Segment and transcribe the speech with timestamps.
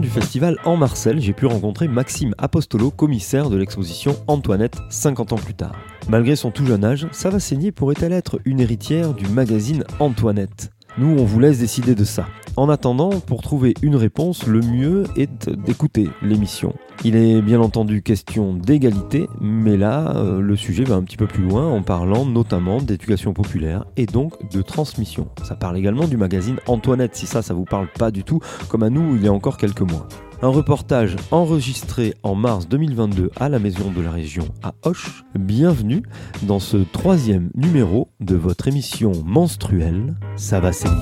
[0.00, 5.36] du festival En Marcel, j'ai pu rencontrer Maxime Apostolo, commissaire de l'exposition Antoinette 50 ans
[5.36, 5.76] plus tard.
[6.08, 7.38] Malgré son tout jeune âge, Sava
[7.74, 10.70] pourrait-elle être une héritière du magazine Antoinette?
[10.98, 12.26] Nous, on vous laisse décider de ça.
[12.56, 16.74] En attendant, pour trouver une réponse, le mieux est d'écouter l'émission.
[17.02, 21.26] Il est bien entendu question d'égalité, mais là, euh, le sujet va un petit peu
[21.26, 25.28] plus loin en parlant notamment d'éducation populaire et donc de transmission.
[25.44, 28.82] Ça parle également du magazine Antoinette, si ça, ça vous parle pas du tout, comme
[28.82, 30.06] à nous il y a encore quelques mois.
[30.44, 35.22] Un reportage enregistré en mars 2022 à la Maison de la Région à Hoche.
[35.38, 36.02] Bienvenue
[36.42, 40.96] dans ce troisième numéro de votre émission menstruelle Ça va saigner.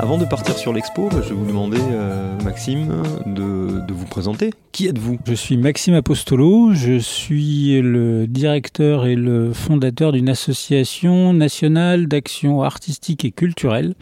[0.00, 4.50] Avant de partir sur l'expo, je vais vous demander, euh, Maxime, de, de, vous présenter.
[4.72, 5.18] Qui êtes-vous?
[5.26, 12.62] Je suis Maxime Apostolo, je suis le directeur et le fondateur d'une association nationale d'action
[12.62, 13.94] artistique et culturelle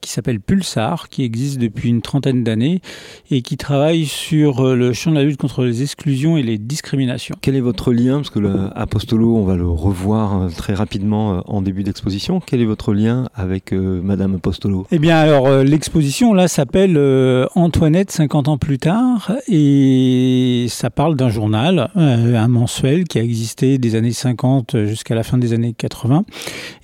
[0.00, 2.82] qui s'appelle Pulsar, qui existe depuis une trentaine d'années
[3.30, 6.58] et qui travaille sur euh, le champ de la lutte contre les exclusions et les
[6.58, 7.34] discriminations.
[7.40, 11.62] Quel est votre lien Parce que l'Apostolo, on va le revoir euh, très rapidement en
[11.62, 12.40] début d'exposition.
[12.44, 14.86] Quel est votre lien avec Madame Apostolo?
[14.90, 19.03] Eh bien, alors euh, l'exposition là s'appelle euh, Antoinette 50 ans plus tard
[19.48, 25.14] et ça parle d'un journal, euh, un mensuel qui a existé des années 50 jusqu'à
[25.14, 26.24] la fin des années 80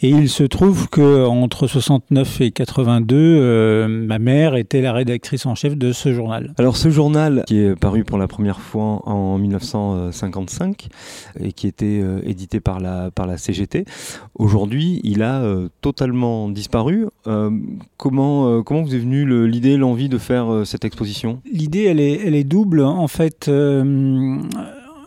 [0.03, 5.55] et il se trouve que entre 69 et 82 ma mère était la rédactrice en
[5.55, 6.55] chef de ce journal.
[6.59, 10.89] Alors ce journal qui est paru pour la première fois en 1955
[11.43, 13.85] et qui était édité par la par la CGT,
[14.35, 15.43] aujourd'hui, il a
[15.81, 17.07] totalement disparu.
[17.97, 21.41] comment euh, comment, vous est venue l'idée, l'envie de faire euh, cette exposition?
[21.51, 22.83] L'idée, elle est, elle est double.
[22.83, 24.39] En fait, euh,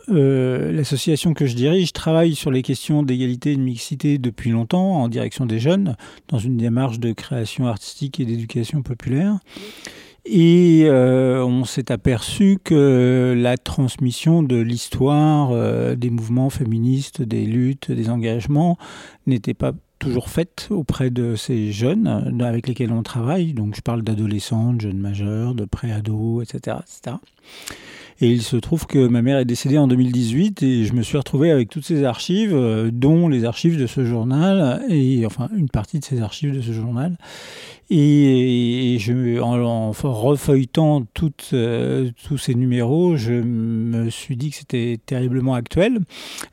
[0.09, 5.07] l'association que je dirige travaille sur les questions d'égalité et de mixité depuis longtemps en
[5.07, 5.95] direction des jeunes,
[6.27, 9.39] dans une démarche de création artistique et d'éducation populaire.
[10.25, 18.09] Et on s'est aperçu que la transmission de l'histoire des mouvements féministes, des luttes, des
[18.09, 18.77] engagements
[19.27, 23.53] n'était pas toujours faite auprès de ces jeunes euh, avec lesquels on travaille.
[23.53, 27.17] Donc je parle d'adolescents, de jeunes majeurs, de pré-ados, etc., etc.
[28.23, 31.17] Et il se trouve que ma mère est décédée en 2018 et je me suis
[31.17, 35.67] retrouvé avec toutes ces archives, euh, dont les archives de ce journal, et enfin une
[35.67, 37.17] partie de ces archives de ce journal.
[37.89, 45.01] Et, je, en, refeuilletant toutes, euh, tous ces numéros, je me suis dit que c'était
[45.05, 45.99] terriblement actuel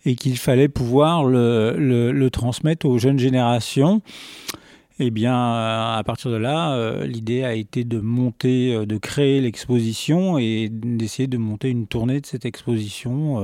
[0.05, 4.03] et qu'il fallait pouvoir le, le, transmettre aux jeunes générations.
[5.03, 8.99] Eh bien, euh, à partir de là, euh, l'idée a été de monter, euh, de
[8.99, 13.41] créer l'exposition et d'essayer de monter une tournée de cette exposition,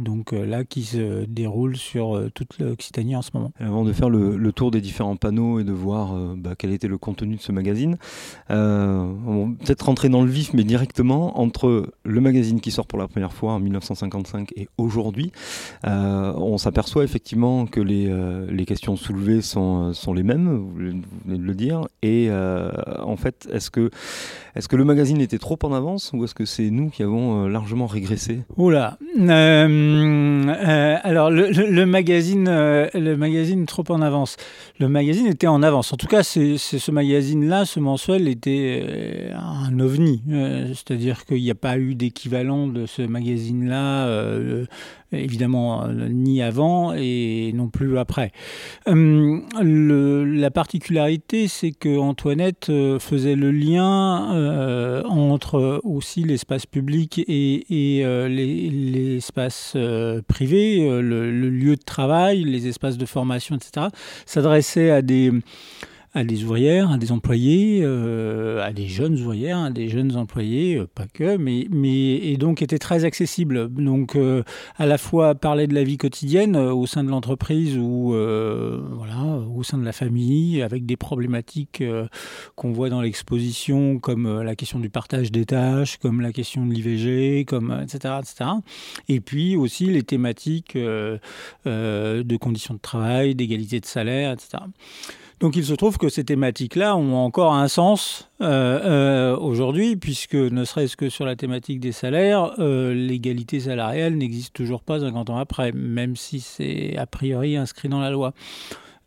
[0.00, 3.52] donc là qui se déroule sur toute l'Occitanie en ce moment.
[3.60, 6.98] Avant de faire le, tour des différents panneaux et de voir bah, quel était le
[6.98, 7.96] contenu de ce magazine,
[8.48, 12.98] on va peut-être rentrer dans le vif, mais directement entre le magazine qui sort pour
[12.98, 15.30] la première fois en 1955 et aujourd'hui,
[15.84, 20.87] on s'aperçoit effectivement que les, questions soulevées sont, les mêmes
[21.24, 21.86] venez de le dire.
[22.02, 23.90] Et euh, en fait, est-ce que,
[24.54, 27.44] est que le magazine était trop en avance ou est-ce que c'est nous qui avons
[27.44, 28.40] euh, largement régressé?
[28.56, 34.36] Oula euh, Alors, le, magazine, le magazine trop en avance.
[34.78, 35.92] Le magazine était en avance.
[35.92, 40.22] En tout cas, c'est ce magazine-là, ce mensuel, était un ovni.
[40.68, 44.06] C'est-à-dire qu'il n'y a pas eu d'équivalent de ce magazine-là
[45.12, 48.32] évidemment ni avant et non plus après.
[48.86, 58.02] la particularité, c'est que Antoinette euh, faisait le lien euh, entre aussi l'espace public et,
[58.04, 59.76] euh, l'espace
[60.26, 63.86] privé, le, le, lieu de travail, les espaces de formation, etc.
[64.26, 65.32] S'adressait à des
[66.18, 70.76] à des ouvrières, à des employés, euh, à des jeunes ouvrières, à des jeunes employés,
[70.76, 73.72] euh, pas que, mais, mais et donc était très accessible.
[73.72, 74.42] Donc euh,
[74.76, 79.62] à la fois parler de la vie quotidienne au sein de l'entreprise ou voilà au
[79.62, 81.82] sein de la famille, avec des problématiques
[82.56, 86.72] qu'on voit dans l'exposition, comme la question du partage des tâches, comme la question de
[86.72, 88.50] l'IVG, comme etc., etc.
[89.08, 94.58] Et puis aussi les thématiques de conditions de travail, d'égalité de salaire, etc.
[95.40, 100.34] Donc il se trouve que ces thématiques-là ont encore un sens euh, euh, aujourd'hui, puisque
[100.34, 105.30] ne serait-ce que sur la thématique des salaires, euh, l'égalité salariale n'existe toujours pas 50
[105.30, 108.34] ans après, même si c'est a priori inscrit dans la loi.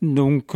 [0.01, 0.55] Donc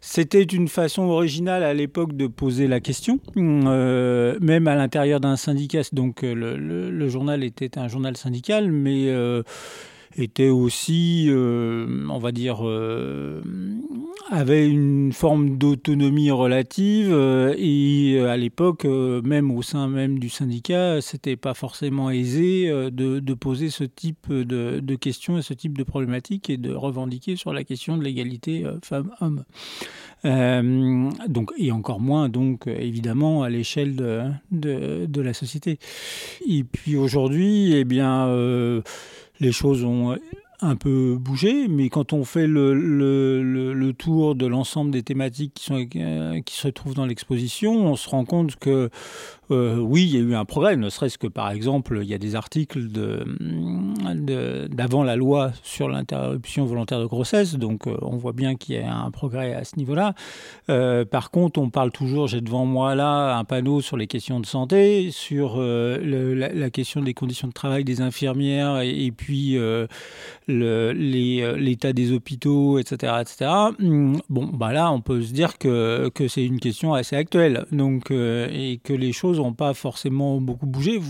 [0.00, 5.82] C'était une façon originale à l'époque de poser la question, même à l'intérieur d'un syndicat.
[5.92, 9.10] Donc le, journal était un journal syndical, mais
[10.16, 13.42] était aussi, euh, on va dire, euh,
[14.30, 21.00] avait une forme d'autonomie relative euh, et à l'époque, même au sein même du syndicat,
[21.00, 26.50] c'était pas forcément aisé de, poser ce type de, questions et ce type de problématiques
[26.50, 29.44] et de revendiquer sur la question de l'égalité femmes-hommes.
[31.28, 35.78] donc, et encore moins, donc, évidemment, à l'échelle de, de, la société.
[36.48, 38.26] Et puis aujourd'hui, eh bien,
[39.40, 40.16] les choses ont
[40.60, 45.52] un peu bougé, mais quand on fait le, le, le, tour de l'ensemble des thématiques
[45.54, 48.88] qui, sont, euh, qui se trouvent dans l'exposition, on se rend compte que
[49.50, 52.14] euh, oui, il y a eu un progrès, ne serait-ce que par exemple, il y
[52.14, 58.16] a des articles d'avant de, la loi sur l'interruption volontaire de grossesse, donc euh, on
[58.16, 60.14] voit bien qu'il y a un progrès à ce niveau-là.
[60.66, 64.46] Par contre, on parle toujours, j'ai devant moi là un panneau sur les questions de
[64.46, 69.56] santé, sur la, question des conditions de travail des infirmières et, puis
[70.48, 73.50] l'état des hôpitaux, etc., etc.
[73.80, 77.66] Hum, bon, bah là, on peut se dire que, que c'est une question assez actuelle,
[77.72, 81.00] donc et que les choses n'ont pas forcément beaucoup bougé.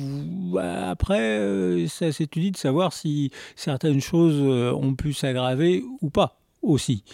[0.52, 6.10] Bah, après, euh, ça s'étudie de savoir si certaines choses euh, ont pu s'aggraver ou
[6.10, 7.04] pas aussi.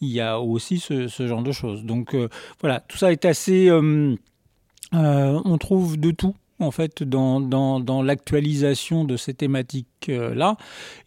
[0.00, 1.84] Il y a aussi ce, genre de choses.
[1.84, 2.28] Donc euh,
[2.60, 3.70] voilà, tout ça est assez...
[4.92, 9.34] on trouve de tout en fait dans, dans, dans l'actualisation de ces
[10.00, 10.56] thématiques-là,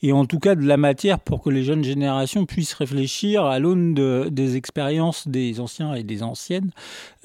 [0.01, 3.59] et en tout cas de la matière pour que les jeunes générations puissent réfléchir à
[3.59, 6.71] l'aune de, des expériences des anciens et des anciennes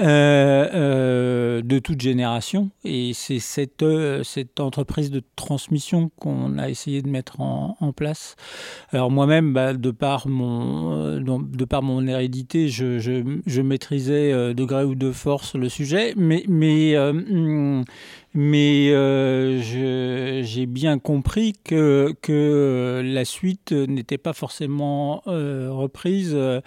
[0.01, 2.71] euh, euh, de toute génération.
[2.85, 8.35] Et c'est cette, euh, cette entreprise de transmission qu'on a essayé de mettre en, place.
[8.93, 14.85] Alors moi-même, bah, de, par mon, de par mon hérédité, je, je, maîtrisais de gré
[14.85, 16.45] ou de force le sujet, mais...
[16.99, 17.85] hum,
[18.35, 19.61] mais euh,
[20.43, 26.61] j'ai bien compris que, que la suite n'était pas forcément euh, reprise euh,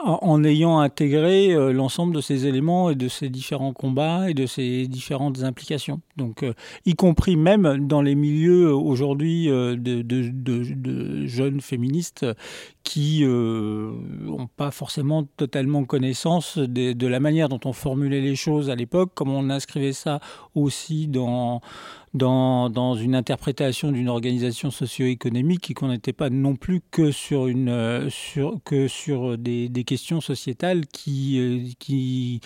[0.00, 4.44] en, ayant intégré euh, l'ensemble de ces éléments et de ces différents combats et de
[4.44, 6.00] ces différentes implications.
[6.16, 6.52] Donc, euh,
[6.84, 12.26] y compris même dans les milieux aujourd'hui euh, de, jeunes féministes
[12.82, 18.68] qui n'ont pas forcément totalement connaissance de, de, la manière dont on formulait les choses
[18.68, 20.20] à l'époque, comment on inscrivait ça
[20.54, 21.62] aussi dans
[22.14, 29.36] dans, une interprétation d'une organisation socio-économique et qu'on n'était pas non plus que sur, euh,
[29.36, 32.38] des, questions sociétales euh,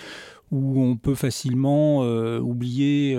[0.50, 3.16] où on peut facilement euh, oublier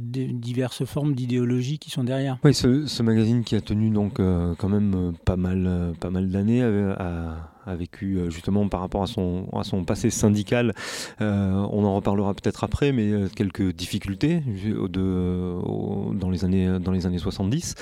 [0.00, 2.38] diverses formes d'idéologie qui sont derrière.
[2.42, 7.53] Oui, ce, magazine qui a tenu donc quand même pas mal, pas mal d'années a,
[7.66, 10.74] a vécu euh, justement par rapport à son, à son passé syndical.
[11.20, 14.42] Euh, on en reparlera peut-être après, mais euh, quelques difficultés
[14.88, 17.74] dans, les années, dans les années 70.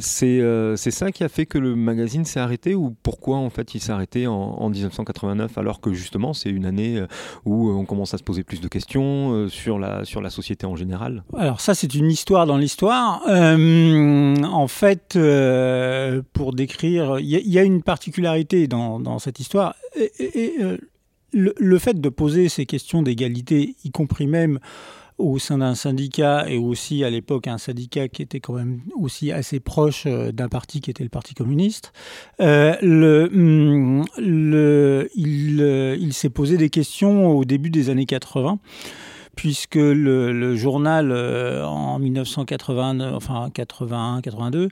[0.00, 3.80] c'est ça qui a fait que le magazine s'est arrêté ou pourquoi en fait il
[3.80, 7.02] s'est arrêté en, 1989 alors que justement c'est une année
[7.44, 10.76] où on commence à se poser plus de questions sur, la, sur la société en
[10.76, 11.22] général?
[11.36, 13.22] Alors ça c'est une histoire dans l'histoire.
[13.26, 15.18] en fait,
[16.32, 19.74] pour décrire, il y, a une particularité dans, cette histoire.
[20.18, 20.78] Et, euh,
[21.32, 24.60] le, fait de poser ces questions d'égalité, y compris même
[25.16, 29.30] au sein d'un syndicat et aussi à l'époque un syndicat qui était quand même aussi
[29.30, 31.92] assez proche euh, d'un parti qui était le Parti communiste,
[32.40, 35.60] euh, le, hum, le, il,
[36.00, 38.58] il s'est posé des questions au début des années 80
[39.34, 44.68] puisque le, journal euh, en 1980, enfin 81, 82,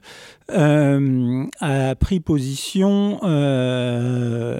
[0.51, 4.59] euh, a pris position euh,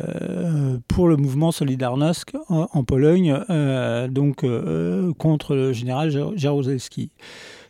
[0.88, 3.38] pour le mouvement Solidarność en, en Pologne,
[4.10, 4.46] donc
[5.18, 7.12] contre le général Jaruzelski.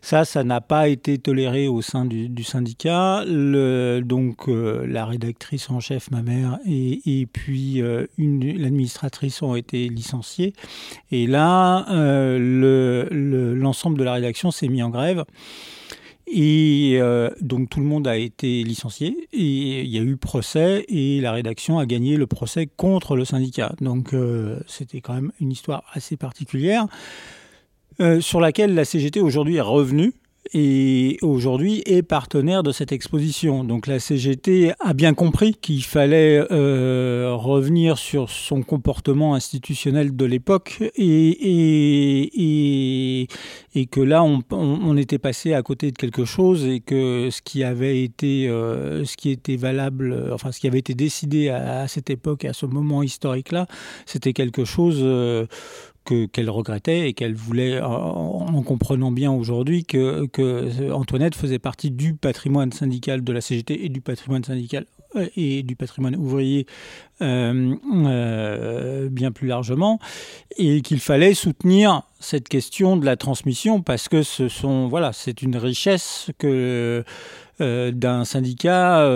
[0.03, 3.24] Ça, ça n'a pas été toléré au sein du, syndicat.
[3.25, 9.88] Donc, euh, la rédactrice en chef, ma mère, et, et puis euh, l'administratrice ont été
[9.88, 10.51] licenciées.
[11.12, 13.07] Et là, euh,
[13.55, 15.24] l'ensemble de la rédaction s'est mis en grève.
[16.27, 17.00] Et
[17.41, 21.31] donc tout le monde a été licencié et il y a eu procès et la
[21.31, 23.75] rédaction a gagné le procès contre le syndicat.
[23.81, 24.15] Donc
[24.65, 26.88] c'était quand même une histoire assez particulière.
[28.00, 30.14] Euh, sur laquelle la CGT aujourd'hui est revenue
[30.54, 33.64] et aujourd'hui est partenaire de cette exposition.
[33.64, 40.84] Donc la CGT a bien compris qu'il fallait revenir sur son comportement institutionnel de l'époque
[40.96, 41.30] et,
[42.30, 43.28] et,
[43.74, 47.64] et, que là on, était passé à côté de quelque chose et que ce qui
[47.64, 52.10] avait été, ce qui était valable, enfin ce qui avait été décidé à, à cette
[52.10, 53.66] époque, à ce moment historique-là,
[54.06, 55.04] c'était quelque chose
[56.03, 62.13] qu'elle regrettait et qu'elle voulait, en, comprenant bien aujourd'hui que, que, Antoinette faisait partie du
[62.13, 66.65] patrimoine syndical de la CGT et du patrimoine syndical euh, et du patrimoine ouvrier
[67.22, 70.00] euh, euh, bien plus largement,
[70.57, 75.41] et qu'il fallait soutenir cette question de la transmission parce que ce sont voilà c'est
[75.41, 77.03] une richesse que
[77.60, 79.07] d'un syndicat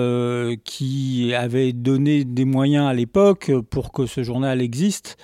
[0.63, 5.17] qui avait donné des moyens à l'époque pour que ce journal existe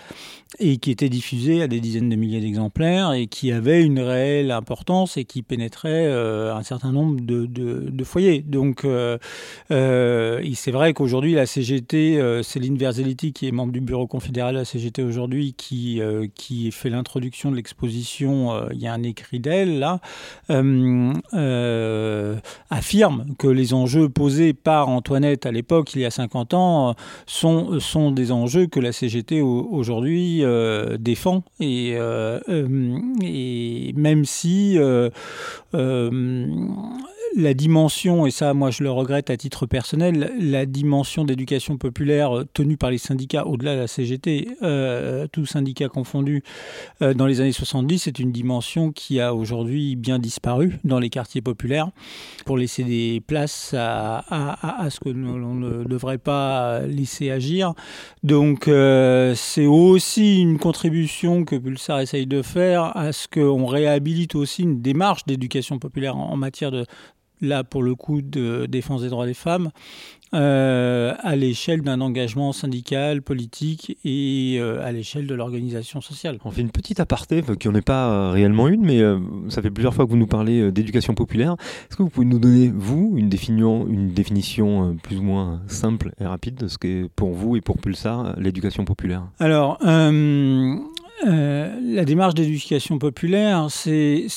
[0.60, 4.52] et qui était diffusé à des dizaines de milliers d'exemplaires et qui avait une réelle
[4.52, 8.42] importance et qui pénétrait euh, un certain nombre de, de, foyers.
[8.42, 9.18] Donc, euh,
[9.72, 14.60] euh, c'est vrai qu'aujourd'hui, la CGT, Céline Verzeliti, qui est membre du bureau confédéral de
[14.60, 16.02] la CGT aujourd'hui, qui,
[16.36, 20.00] qui fait l'introduction de l'exposition, il y a un écrit d'elle là,
[22.70, 23.03] affirme
[23.38, 26.96] que les enjeux posés par Antoinette à l'époque, il y a 50 ans,
[27.26, 31.44] sont, sont des enjeux que la CGT aujourd'hui euh, défend.
[31.62, 34.78] Euh, euh, et, même si
[37.36, 42.38] la dimension, et ça moi je le regrette à titre personnel, la dimension d'éducation populaire
[42.38, 46.44] euh, tenue par les syndicats au-delà de la CGT, euh, tous syndicats confondus,
[47.02, 51.10] euh, dans les années 70, c'est une dimension qui a aujourd'hui bien disparu dans les
[51.10, 51.90] quartiers populaires
[52.46, 57.74] pour laisser des places à, à, ce que l'on ne devrait pas laisser agir.
[58.24, 64.64] Donc c'est aussi une contribution que Pulsar essaye de faire à ce qu'on réhabilite aussi
[64.64, 66.86] une démarche d'éducation populaire en matière de
[67.44, 69.70] là pour le coup de défense des droits des femmes,
[70.34, 76.40] euh, à l'échelle d'un engagement syndical, politique et euh, à l'échelle de l'organisation sociale.
[76.44, 79.02] On fait une petite aparté, qui n'en est pas euh, réellement une, mais
[79.50, 81.56] ça fait plusieurs fois que vous nous parlez d'éducation populaire.
[81.88, 86.14] Est-ce que vous pouvez nous donner, vous, une définition, une définition plus ou moins simple
[86.20, 89.28] et rapide de ce qu'est pour vous et pour Pulsar l'éducation populaire?
[89.40, 89.78] Alors,
[91.26, 94.28] euh, la démarche d'éducation populaire, c'est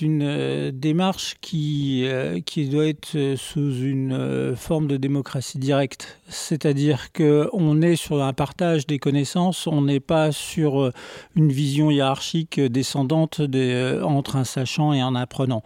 [0.00, 6.19] une euh, démarche qui, euh, qui doit être sous une forme de démocratie directe.
[6.30, 10.90] C'est-à-dire qu'on est sur un partage des connaissances, on n'est pas sur
[11.36, 13.40] une vision hiérarchique descendante
[14.02, 15.62] entre un sachant et un apprenant.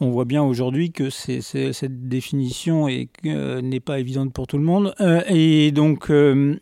[0.00, 2.88] On voit bien aujourd'hui que cette définition
[3.24, 4.94] n'est pas évidente pour tout le monde.
[5.28, 6.60] et donc, la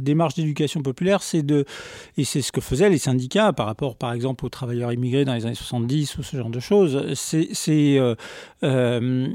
[0.00, 1.64] démarche d'éducation populaire, c'est de,
[2.16, 5.34] et c'est ce que faisaient les syndicats par rapport, par exemple, aux travailleurs immigrés dans
[5.34, 8.14] les années 70 ou ce genre de choses, c'est euh,
[8.62, 9.28] euh,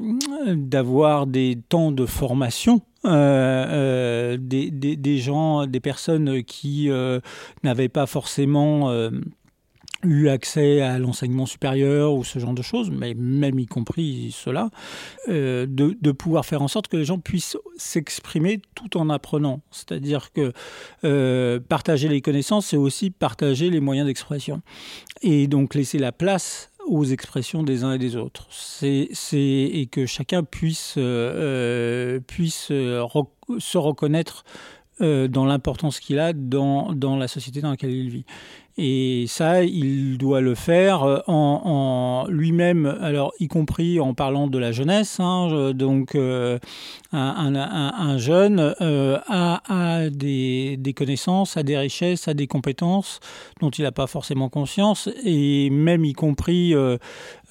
[0.55, 6.89] d'avoir des temps de formation euh, des, des, gens, des personnes qui
[7.63, 8.91] n'avaient pas forcément
[10.03, 14.69] eu accès à l'enseignement supérieur ou ce genre de choses, mais même y compris cela,
[15.27, 19.61] euh, de, pouvoir faire en sorte que les gens puissent s'exprimer tout en apprenant.
[19.71, 20.53] C'est-à-dire que
[21.03, 24.61] euh, partager les connaissances, c'est aussi partager les moyens d'expression.
[25.21, 28.47] Et donc laisser la place aux expressions des uns et des autres.
[28.49, 34.43] C'est, et que chacun puisse, euh, puisse se reconnaître
[34.99, 38.25] dans l'importance qu'il a dans, dans la société dans laquelle il vit.
[38.77, 44.57] Et ça, il doit le faire euh, en, lui-même, alors y compris en parlant de
[44.57, 45.19] la jeunesse.
[45.19, 46.59] Hein, donc, euh,
[47.11, 53.19] un, jeune euh, a, des, connaissances, a des richesses, a des compétences
[53.59, 56.73] dont il n'a pas forcément conscience, et même y compris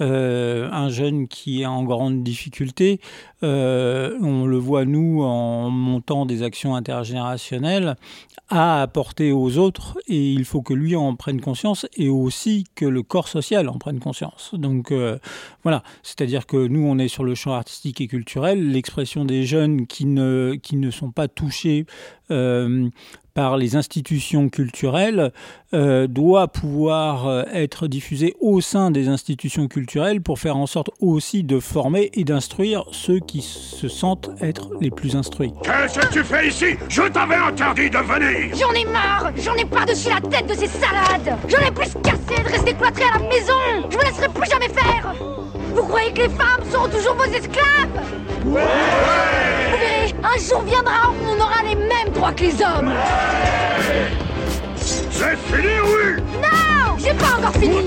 [0.01, 3.01] un jeune qui est en grande difficulté.
[3.43, 7.97] on le voit nous en montant des actions intergénérationnelles
[8.49, 12.87] à apporter aux autres, et il faut que lui en prenne conscience et aussi que
[12.87, 14.55] le corps social en prenne conscience.
[14.55, 15.19] Donc euh,
[15.63, 19.87] voilà, c'est-à-dire que nous, on est sur le champ artistique et culturel, l'expression des jeunes
[19.87, 21.85] qui ne, qui ne sont pas touchés
[22.31, 22.89] euh,
[23.39, 25.31] par les institutions culturelles
[25.73, 30.91] euh, doit pouvoir euh, être diffusé au sein des institutions culturelles pour faire en sorte
[31.01, 35.53] aussi de former et d'instruire ceux qui se sentent être les plus instruits.
[35.63, 36.77] Qu'est-ce que tu fais ici?
[36.89, 38.57] Je t'avais interdit de venir.
[38.57, 39.31] J'en ai marre.
[39.37, 41.39] J'en ai par-dessus la tête de ces salades.
[41.47, 43.89] J'en ai plus cassé de rester cloîtré à la maison.
[43.89, 45.15] Je me laisserai plus jamais faire
[45.79, 48.03] Vous croyez que les femmes seront toujours vos esclaves?
[48.45, 48.63] Ouais.
[49.71, 52.93] Vous verrez, un jour viendra où on aura les mêmes droits que les hommes.
[54.77, 56.23] C'est fini, oui.
[56.35, 57.87] Non J'ai pas encore fini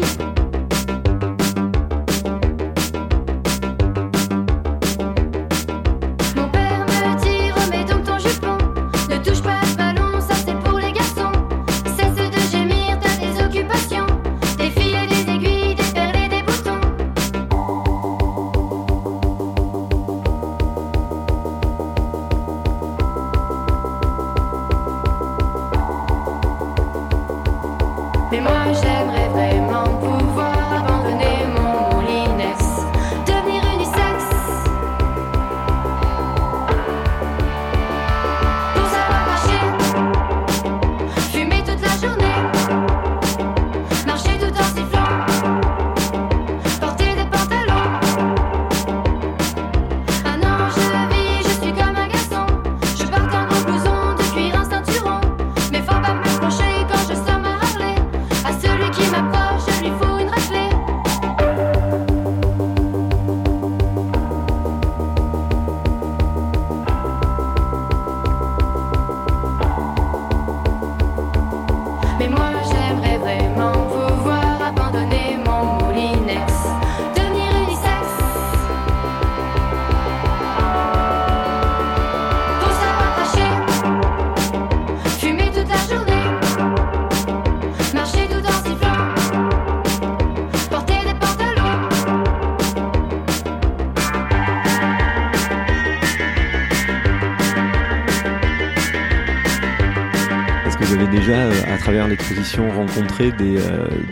[102.11, 103.57] l'exposition, rencontré des,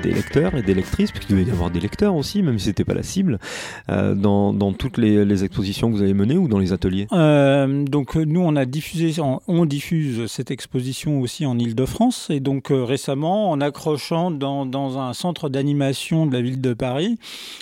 [0.01, 2.85] des, lecteurs et des lectrices, puisqu'il devait y avoir des lecteurs aussi, même si c'était
[2.85, 3.39] pas la cible,
[3.87, 7.07] dans, dans, toutes les, expositions que vous avez menées ou dans les ateliers?
[7.11, 13.51] Donc nous, on a diffusé, on diffuse cette exposition aussi en Ile-de-France, et donc récemment,
[13.51, 17.17] en accrochant dans, dans un centre d'animation de la ville de Paris,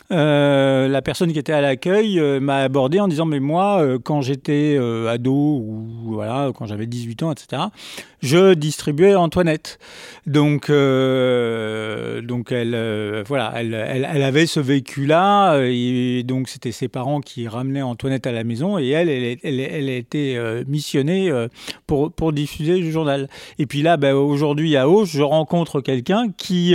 [0.09, 4.77] la personne qui était à l'accueil m'a abordé en disant mais moi, quand j'étais
[5.09, 7.63] ado ou voilà, quand j'avais 18 ans, etc.,
[8.21, 9.79] je distribuais Antoinette.
[10.25, 16.87] Donc, euh, donc elle, euh, voilà, elle, elle, avait ce vécu-là, et donc c'était ses
[16.87, 20.63] parents qui ramenaient Antoinette à la maison, et elle, elle, elle, elle a été euh,
[20.67, 21.31] missionnée
[21.85, 23.29] pour, pour diffuser le journal.
[23.59, 26.73] Et puis là, ben, aujourd'hui à Auch, je rencontre quelqu'un qui,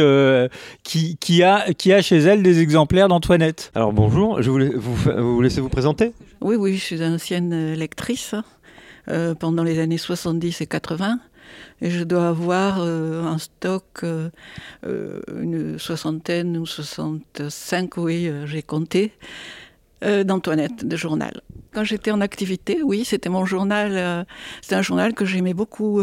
[0.83, 3.71] qui, qui, a, qui a chez elle des exemplaires d'Antoinette.
[3.75, 8.35] Alors bonjour, je voulais vous, vous laisser vous présenter Oui, oui, je suis ancienne lectrice.
[9.39, 11.19] pendant les années 70 et 80.
[11.83, 14.31] Et je dois avoir euh, un stock, euh,
[14.87, 19.13] euh, une soixantaine ou 65, oui, j'ai compté,
[20.25, 21.43] d'Antoinette, de journal.
[21.73, 24.27] Quand j'étais en activité, oui, c'était mon journal.
[24.61, 26.03] c'était un journal que j'aimais beaucoup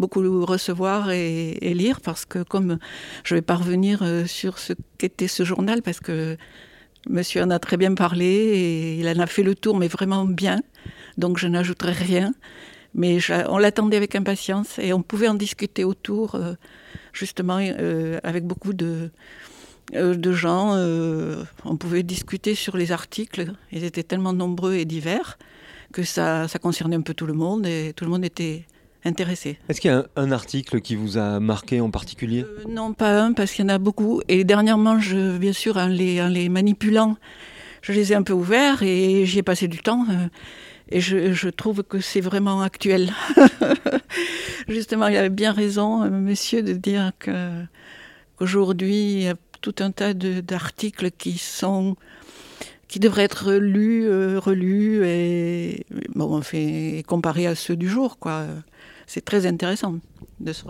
[0.00, 2.78] beaucoup recevoir et, lire parce que comme
[3.22, 6.36] je vais pas revenir sur ce qu'était ce journal parce que
[7.08, 10.24] monsieur en a très bien parlé et il en a fait le tour mais vraiment
[10.24, 10.60] bien
[11.16, 12.32] donc je n'ajouterai rien
[12.94, 16.54] mais on l'attendait avec impatience et on pouvait en discuter autour, euh,
[17.12, 19.10] justement, euh, avec beaucoup de,
[19.94, 20.76] euh, de gens.
[21.64, 23.52] on pouvait discuter sur les articles.
[23.72, 25.38] Ils étaient tellement nombreux et divers
[25.92, 28.64] que ça, ça concernait un peu tout le monde et tout le monde était
[29.04, 29.58] intéressé.
[29.68, 32.46] Est-ce qu'il y a un, article qui vous a marqué en particulier?
[32.68, 34.22] Non, pas un, parce qu'il y en a beaucoup.
[34.28, 37.16] Et dernièrement, je, bien sûr, en les, en les manipulant,
[37.82, 40.06] je les ai un peu ouverts et j'y ai passé du temps.
[40.92, 43.14] Et je, trouve que c'est vraiment actuel.
[44.68, 49.90] Justement, il avait bien raison, euh, monsieur, de dire qu'aujourd'hui, il y a tout un
[49.90, 51.96] tas d'articles qui sont
[52.88, 58.18] qui devraient être lus, euh, relus et bon, enfin, comparés à ceux du jour.
[59.06, 59.94] C'est très intéressant
[60.42, 60.64] de se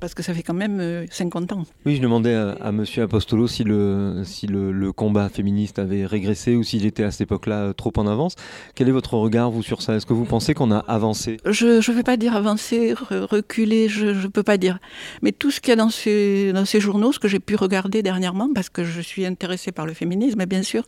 [0.00, 1.64] parce que ça fait quand même 50 euh, ans.
[1.84, 6.54] Oui, je demandais à, à Monsieur Apostolo si, le, si le, combat féministe avait régressé
[6.54, 8.34] ou s'il était à cette époque-là euh, trop en avance.
[8.74, 9.94] Quel est votre regard, vous, sur ça?
[9.96, 11.38] Est-ce que vous pensez qu'on a avancé?
[11.46, 14.78] Je ne vais pas dire avancer, reculer, je ne peux pas dire.
[15.22, 17.56] Mais tout ce qu'il y a dans ces, dans ces journaux, ce que j'ai pu
[17.56, 20.84] regarder dernièrement, parce que je suis intéressée par le féminisme, bien sûr,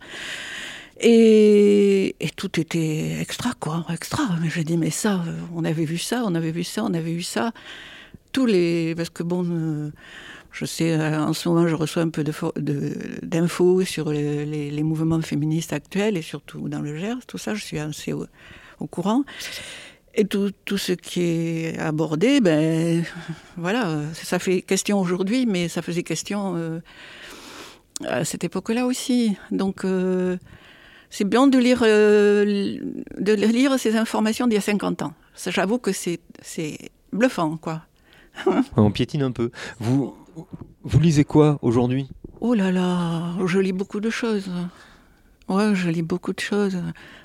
[1.00, 4.24] et, et, tout était extra, quoi, extra.
[4.52, 5.22] J'ai dit, mais ça,
[5.54, 7.52] on avait vu ça, on avait vu ça, on avait vu ça
[8.32, 8.94] tous les.
[8.96, 9.44] Parce que bon.
[9.48, 9.90] Euh,
[10.50, 15.72] je sais, euh, en ce moment, je reçois un peu d'infos sur les, mouvements féministes
[15.72, 18.26] actuels et surtout dans le Gers, tout ça, je suis assez au,
[18.90, 19.24] courant.
[20.14, 23.04] Et tout, tout, ce qui est abordé, ben
[23.56, 26.80] voilà, ça fait question aujourd'hui, mais ça faisait question euh,
[28.06, 29.36] à cette époque-là aussi.
[29.52, 29.84] Donc
[31.10, 35.12] c'est bien de lire, de lire ces informations d'il y a 50 ans.
[35.46, 36.20] J'avoue que c'est
[37.12, 37.82] bluffant, quoi.
[38.76, 39.50] On piétine un peu.
[39.80, 40.14] Vous,
[40.84, 42.08] vous lisez quoi aujourd'hui?
[42.40, 44.50] Oh là là, je lis beaucoup de choses.
[45.48, 46.78] Ouais, je lis beaucoup de choses.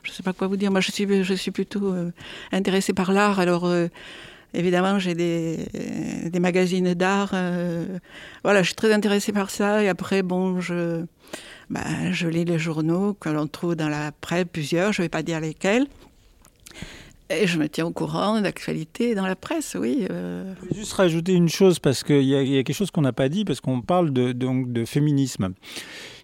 [0.04, 0.72] Je ne sais pas quoi vous dire.
[0.72, 2.12] Moi, je suis, je suis plutôt euh,
[2.54, 3.40] intéressée par l'art.
[3.40, 3.88] Alors, euh,
[4.54, 7.32] évidemment, j'ai des, magazines d'art.
[7.34, 8.00] Euh,
[8.44, 9.84] voilà, je suis très intéressée par ça.
[9.84, 11.04] Et après, bon, je,
[11.70, 14.94] bah, je lis les journaux que l'on trouve dans la presse, plusieurs.
[14.94, 15.88] Je ne vais pas dire lesquels.
[17.30, 20.06] Et je me tiens au courant d'actualité dans la presse, oui.
[20.10, 20.54] Euh.
[20.62, 23.30] Je vais juste rajouter une chose, parce qu'il y, a quelque chose qu'on n'a pas
[23.30, 25.54] dit, parce qu'on parle de, donc, de féminisme.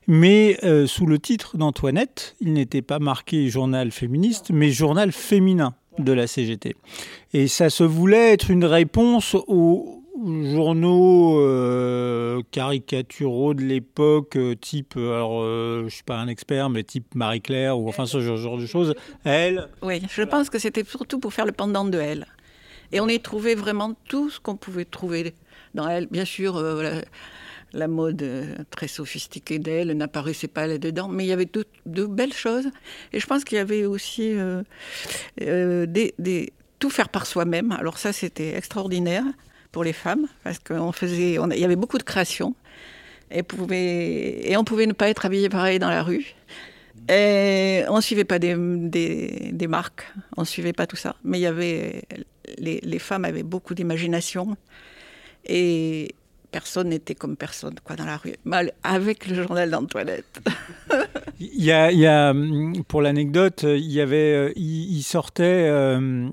[0.07, 5.75] Mais euh, sous le titre d'Antoinette, il n'était pas marqué journal féministe, mais journal féminin
[5.99, 6.75] de la CGT.
[7.33, 14.95] Et ça se voulait être une réponse aux, journaux euh, caricaturaux de l'époque, euh, type,
[14.97, 18.57] alors euh, je suis pas un expert, mais type Marie Claire ou enfin ce genre,
[18.57, 18.95] de choses.
[19.23, 19.67] Elle.
[19.81, 22.25] Oui, je pense que c'était surtout pour faire le pendant de elle.
[22.91, 25.33] Et on y trouvait vraiment tout ce qu'on pouvait trouver
[25.75, 26.07] dans elle.
[26.07, 26.61] Bien sûr,
[27.73, 28.25] la, mode
[28.71, 31.47] très sophistiquée d'elle n'apparaissait pas là-dedans, mais il y avait
[31.85, 32.67] de, belles choses.
[33.13, 34.33] Et je pense qu'il y avait aussi
[35.37, 37.71] des, tout faire par soi-même.
[37.73, 39.23] Alors ça, c'était extraordinaire
[39.71, 42.55] pour les femmes, parce qu'on faisait, il y avait beaucoup de créations,
[43.31, 46.35] et, pouvait, et on pouvait ne pas être habillé pareil dans la rue.
[47.09, 51.15] On ne suivait pas des, des, marques, on ne suivait pas tout ça.
[51.23, 52.03] Mais il y avait,
[52.57, 54.57] les, les femmes avaient beaucoup d'imagination.
[55.45, 56.15] Et
[56.51, 60.41] personne n'était comme personne quoi dans la rue, mal avec le journal d'Antoinette.
[61.39, 66.29] il, y pour l'anecdote, il euh, sortait euh,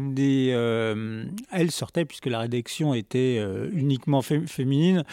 [0.00, 5.04] des, euh, elle sortait puisque la rédaction était uniquement féminine,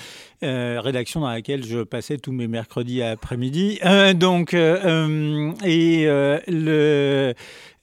[0.41, 3.79] rédaction dans laquelle je passais tous mes mercredis après-midi.
[4.15, 6.05] donc, et
[6.47, 7.33] le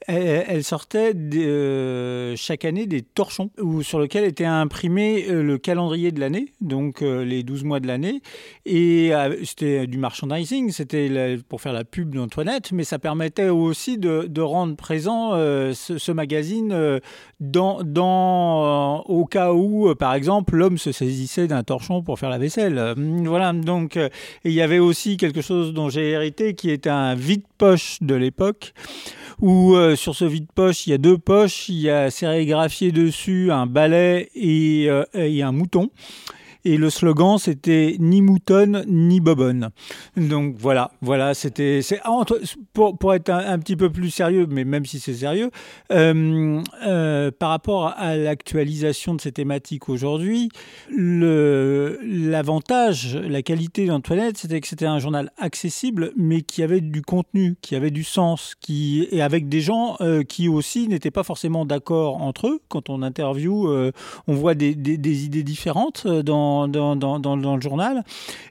[0.07, 6.13] elle, sortait euh, chaque année des torchons où, sur lesquels était imprimé euh, le calendrier
[6.13, 8.23] de l'année, donc euh, les 12 mois de l'année.
[8.65, 9.13] Et
[9.45, 14.77] c'était du merchandising, c'était pour faire la pub d'Antoinette, mais ça permettait aussi de, rendre
[14.77, 17.01] présent ce, magazine
[17.41, 22.95] au cas où, par exemple, l'homme se saisissait d'un torchon pour faire la vaisselle.
[23.25, 23.99] Voilà, donc
[24.45, 28.75] il y avait aussi quelque chose dont j'ai hérité qui est un vide-poche de l'époque
[29.41, 33.53] où euh, sur ce vide-poche, il y a deux poches, il y a sérigraphié dessus
[33.53, 35.91] un balai et, euh, et un mouton
[36.69, 39.71] et le slogan c'était ni moutonne ni bobonne.
[40.17, 42.21] Donc voilà, voilà, c'était ah,
[42.73, 45.51] pour, pour être un, petit peu plus sérieux, mais même si c'est sérieux,
[45.93, 50.51] euh, euh, par rapport à l'actualisation de ces thématiques aujourd'hui,
[50.97, 57.57] l'avantage, la qualité d'Antoinette, c'était que c'était un journal accessible, mais qui avait du contenu,
[57.63, 61.65] qui avait du sens, qui et avec des gens euh, qui aussi n'étaient pas forcément
[61.65, 62.61] d'accord entre eux.
[62.69, 63.69] Quand on interview,
[64.27, 68.03] on voit des, des, des idées différentes dans dans, dans, le journal,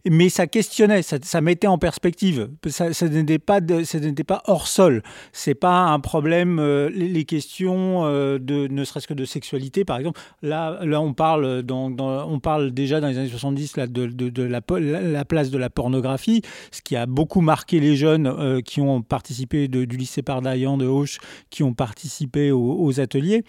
[0.09, 2.49] mais ça questionnait, ça, mettait en perspective.
[2.69, 5.03] Ça, n'était pas, pas hors sol.
[5.31, 6.59] C'est pas un problème.
[6.59, 10.19] Euh, les, questions euh, de, ne serait-ce que de sexualité, par exemple.
[10.41, 14.43] Là, là, on parle, dans, on parle déjà dans les années 70 là, de, de,
[14.43, 16.41] la, la, place de la pornographie,
[16.71, 20.87] ce qui a beaucoup marqué les jeunes euh, qui ont participé du lycée Pardaillan de
[20.87, 21.17] Auch,
[21.49, 23.43] qui ont participé aux, ateliers,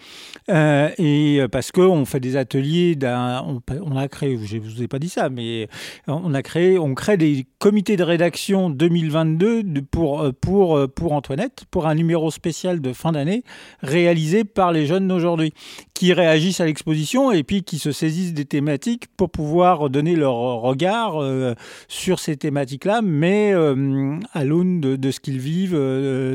[0.49, 4.99] et parce qu'on fait des ateliers, on, on a créé, je ne vous ai pas
[4.99, 5.67] dit ça, mais
[6.07, 11.13] on a créé, on crée des comités de rédaction 2022 pour, euh, pour, euh, pour
[11.13, 13.43] Antoinette, pour un numéro spécial de fin d'année
[13.81, 15.53] réalisé par les jeunes d'aujourd'hui,
[15.93, 20.35] qui réagissent à l'exposition et puis qui se saisissent des thématiques pour pouvoir donner leur
[20.35, 21.53] regard euh,
[21.87, 23.53] sur ces thématiques-là, mais
[24.33, 25.75] à l'aune de, ce qu'ils vivent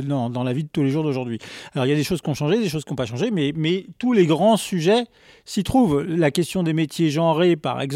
[0.06, 1.38] dans, dans, la vie de tous les jours d'aujourd'hui.
[1.74, 3.30] Alors il y a des choses qui ont changé, des choses qui n'ont pas changé,
[3.30, 5.04] mais, mais tous les grands sujets
[5.44, 6.02] s'y trouvent.
[6.02, 7.93] La question des métiers genrés, par exemple,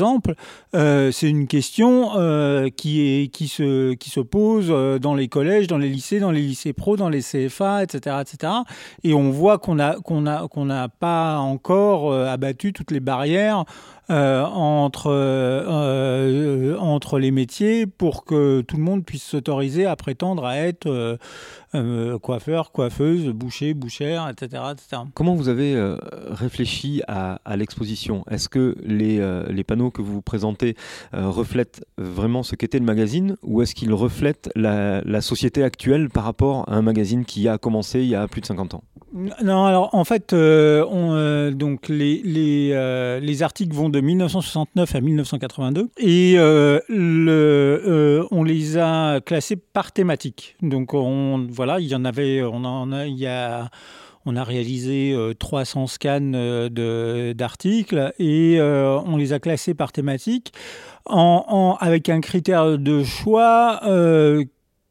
[0.74, 6.20] euh, c'est une question euh, qui, se, pose euh, dans les collèges, dans les lycées,
[6.20, 8.16] dans les lycées pro, dans les CFA, etc.
[8.20, 8.52] etc.
[9.04, 13.64] Et on voit qu'on n'a pas encore abattu toutes les barrières
[14.08, 15.10] entre,
[16.78, 21.18] entre les métiers pour que tout le monde puisse s'autoriser à prétendre à être
[21.74, 24.62] euh, coiffeur, coiffeuse, boucher, bouchère, etc.
[24.72, 25.02] etc.
[25.12, 25.98] Comment vous avez euh,
[26.30, 28.24] réfléchi à, l'exposition?
[28.30, 30.76] Est-ce que les, euh, les, panneaux que vous présentez
[31.12, 36.24] reflètent vraiment ce qu'était le magazine ou est-ce qu'ils reflètent la, la société actuelle par
[36.24, 38.84] rapport à un magazine qui a commencé il y a plus de 50 ans?
[39.12, 45.88] Non, alors en fait, on, donc les, les, les, articles vont de 1969 à 1982
[45.98, 50.56] et le, on les a classés par thématique.
[50.62, 53.06] Donc on, voilà, il y en avait, on en a,
[54.28, 59.90] on a réalisé 300 euh, scans euh, d'articles et euh, on les a classés par
[59.90, 60.52] thématique
[61.06, 63.80] en, avec un critère de choix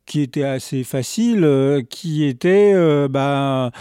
[0.08, 2.74] qui était assez facile, qui était
[3.10, 3.72] bah,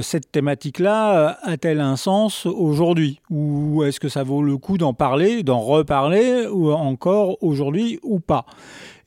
[0.00, 3.20] cette thématique-là a-t-elle un sens aujourd'hui?
[3.28, 8.20] Ou est-ce que ça vaut le coup d'en parler, d'en reparler, ou encore aujourd'hui ou
[8.20, 8.46] pas?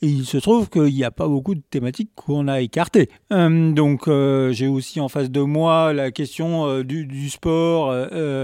[0.02, 3.10] Il se trouve qu'il n'y a pas beaucoup de thématiques qu'on a écartées.
[3.34, 7.88] Euh, donc euh, j'ai aussi en face de moi la question euh, du, sport,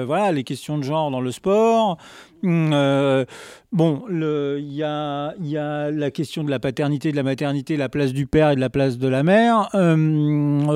[0.05, 1.97] voilà, les questions de genre dans le sport.
[2.43, 3.25] Hum,
[3.71, 8.27] bon, il y a, la question de la paternité, de la maternité, la place du
[8.27, 10.67] père et de la place de la mère, hum,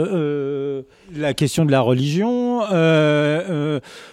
[1.14, 2.60] la question de la religion,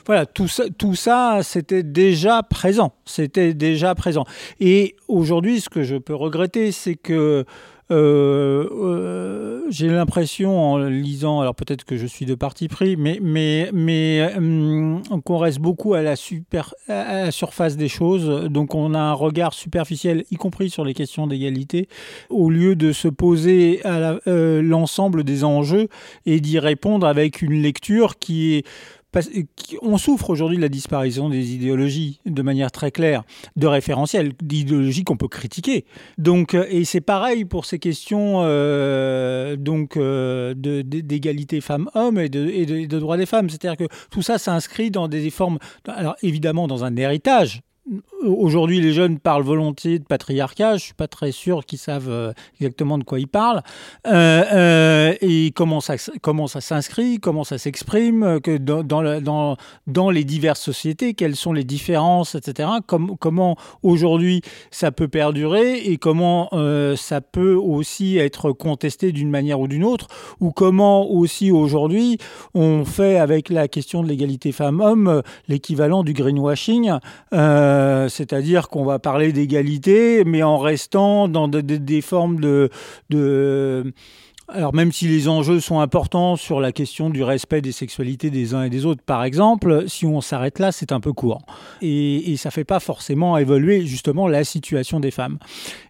[0.06, 4.24] voilà, tout ça, tout ça c'était déjà présent, c'était déjà présent.
[4.58, 7.44] Et aujourd'hui, ce que je peux regretter c'est que
[7.90, 13.18] euh, euh, j'ai l'impression en lisant, alors peut-être que je suis de parti pris, mais,
[13.22, 18.48] mais, mais hum, qu'on reste beaucoup à la, super, à la surface des choses.
[18.50, 21.88] Donc on a un regard superficiel, y compris sur les questions d'égalité,
[22.30, 25.88] au lieu de se poser à euh, l'ensemble des enjeux
[26.24, 28.66] et d'y répondre avec une lecture qui est
[29.82, 33.24] on souffre aujourd'hui de la disparition des idéologies de manière très claire,
[33.56, 35.84] de référentiels, d'idéologies qu'on peut critiquer.
[36.18, 42.48] Donc, euh, et c'est pareil pour ces questions euh, donc euh, d'égalité femmes-hommes et, de,
[42.48, 43.50] et de, droits des femmes.
[43.50, 47.62] C'est-à-dire que tout ça s'inscrit dans des formes, alors évidemment dans un héritage
[48.22, 50.76] aujourd'hui, les jeunes parlent volontiers de patriarcat.
[50.76, 53.62] Je suis pas très sûr qu'ils savent euh, exactement de quoi ils parlent
[54.06, 61.14] euh, euh, et comment ça comment ça s'inscrit, comment ça s'exprime, dans les diverses sociétés,
[61.14, 62.68] quelles sont les différences, etc.
[62.86, 66.50] comment aujourd'hui ça peut perdurer et comment
[66.96, 70.08] ça peut aussi être contesté d'une manière ou d'une autre,
[70.40, 72.18] ou comment aussi aujourd'hui
[72.54, 76.92] on fait avec la question de l'égalité femmes-hommes l'équivalent du greenwashing.
[78.08, 82.70] C'est-à-dire qu'on va parler d'égalité, mais en restant dans des formes de,
[84.48, 88.52] alors même si les enjeux sont importants sur la question du respect des sexualités des
[88.52, 91.42] uns et des autres, par exemple, si on s'arrête là, c'est un peu court.
[91.80, 95.38] Et, ça ne fait pas forcément évoluer justement la situation des femmes.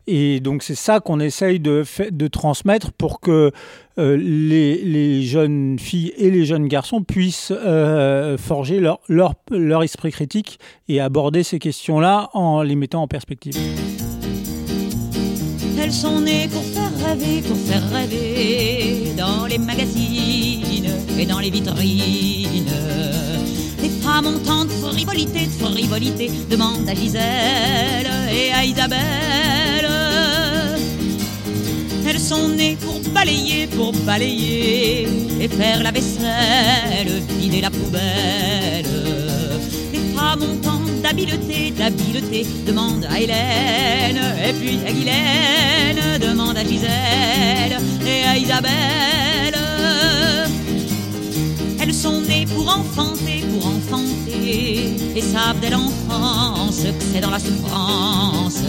[0.07, 1.85] Et donc c'est ça qu'on essaye de,
[2.29, 3.51] transmettre pour que
[3.99, 11.01] euh, les, jeunes filles et les jeunes garçons puissent euh, forger leur esprit critique et
[11.01, 13.57] aborder ces questions-là en les mettant en perspective.
[15.81, 16.84] Elles sont nées pour faire
[17.17, 22.67] pour faire rêver dans les magazines et dans les vitrines.
[23.81, 29.89] Les femmes ont tant de frivolité, de frivolité, demande à Gisèle et à Isabelle.
[32.07, 35.07] Elles sont nées pour balayer, pour balayer
[35.41, 38.87] et faire la vaisselle, vider la poubelle.
[39.93, 40.74] Les femmes ont tant
[41.05, 49.59] d'habileté, d'habileté, demande à Hélène, et puis à Guylaine, demande à Gisèle et à Isabelle.
[51.79, 57.39] Elles sont nées pour enfanter, pour enfanter, et savent dès l'enfance que c'est dans la
[57.39, 58.63] souffrance.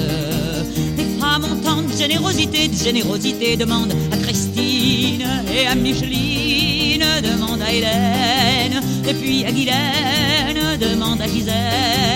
[0.98, 7.62] Les femmes ont tant de générosité, de générosité, demande à Christine et à Micheline, demande
[7.62, 12.14] à Hélène, et puis à Guylaine, demande à Gisèle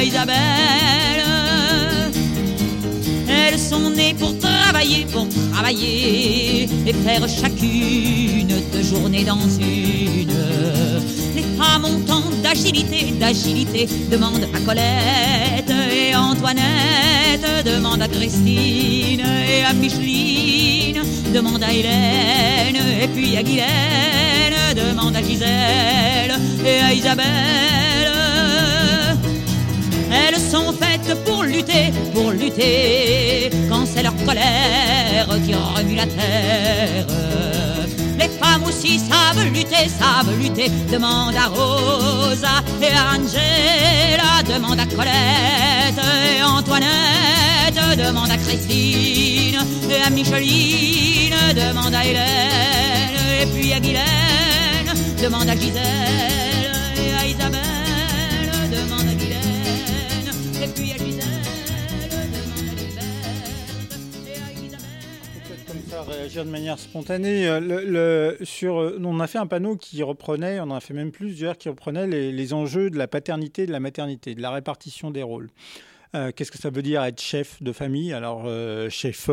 [0.00, 1.24] à Isabelle.
[3.28, 10.40] Elles sont nées pour travailler, pour travailler et faire chacune deux journées dans une.
[11.36, 19.22] Les femmes ont tant d'agilité, d'agilité, demande à Colette et Antoinette, demande à Christine
[19.54, 21.02] et à Micheline,
[21.34, 26.34] demande à Hélène et puis à Guylaine, demande à Gisèle
[26.64, 27.79] et à Isabelle.
[30.50, 37.06] Sont faites pour lutter, pour lutter, quand c'est leur colère qui remue la terre.
[38.18, 40.68] Les femmes aussi savent lutter, savent lutter.
[40.90, 46.00] Demande à Rosa et à Angela, demande à Colette
[46.34, 54.94] et Antoinette, demande à Christine et à Micheline, demande à Hélène et puis à Guylaine,
[55.22, 56.09] demande à Gisèle
[66.38, 67.48] de manière spontanée.
[67.48, 71.58] Euh, euh, on a fait un panneau qui reprenait, on en a fait même plusieurs,
[71.58, 75.50] qui reprenait les, enjeux de la paternité de la maternité, de la répartition des rôles.
[76.14, 78.12] Euh, Qu'est-ce que ça veut dire être chef de famille?
[78.12, 78.48] Alors,
[78.90, 79.28] chef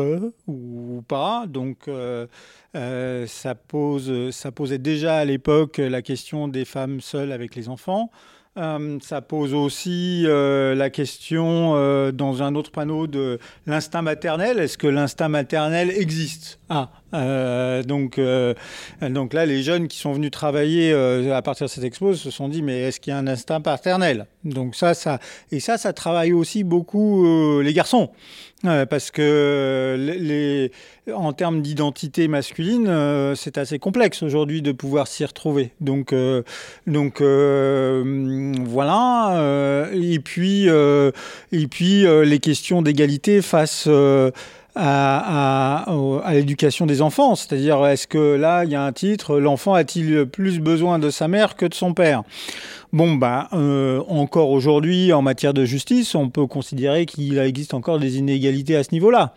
[0.48, 1.46] ou pas.
[1.46, 1.88] Donc,
[2.74, 8.10] ça, pose, ça posait déjà à l'époque la question des femmes seules avec les enfants.
[8.58, 14.58] Euh, ça pose aussi euh, la question euh, dans un autre panneau de l'instinct maternel.
[14.58, 16.58] Est-ce que l'instinct maternel existe?
[16.68, 16.90] Ah,
[17.86, 18.20] donc,
[19.00, 20.92] donc là, les jeunes qui sont venus travailler
[21.32, 23.62] à partir de cette expo se sont dit mais est-ce qu'il y a un instinct
[23.62, 24.26] paternel?
[24.44, 25.18] Donc ça, ça
[25.50, 28.10] et ça, ça travaille aussi beaucoup les garçons.
[28.64, 30.72] Euh, parce que les, les-
[31.14, 35.70] en termes d'identité masculine, euh, c'est assez complexe aujourd'hui de pouvoir s'y retrouver.
[35.80, 36.42] Donc, euh,
[37.20, 39.38] euh, voilà.
[39.38, 41.12] euh, et puis, euh,
[42.04, 44.32] euh, les questions d'égalité face euh,
[44.78, 45.84] à,
[46.32, 47.34] l'éducation des enfants.
[47.34, 51.28] C'est-à-dire, est-ce que là, il y a un titre, l'enfant a-t-il plus besoin de sa
[51.28, 52.22] mère que de son père?
[52.92, 57.98] Bon, bah, euh, encore aujourd'hui, en matière de justice, on peut considérer qu'il existe encore
[57.98, 59.34] des inégalités à ce niveau-là.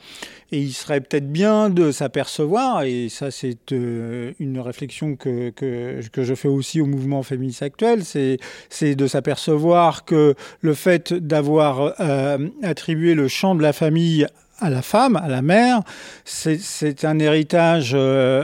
[0.54, 6.01] Et il serait peut-être bien de s'apercevoir, et ça c'est euh, une réflexion que, que,
[6.12, 11.93] que je fais aussi au mouvement féministe actuel, c'est de s'apercevoir que le fait d'avoir
[12.01, 14.27] euh, attribué le champ de la famille
[14.62, 15.82] à la femme, à la mère,
[16.24, 18.43] c'est- un héritage euh,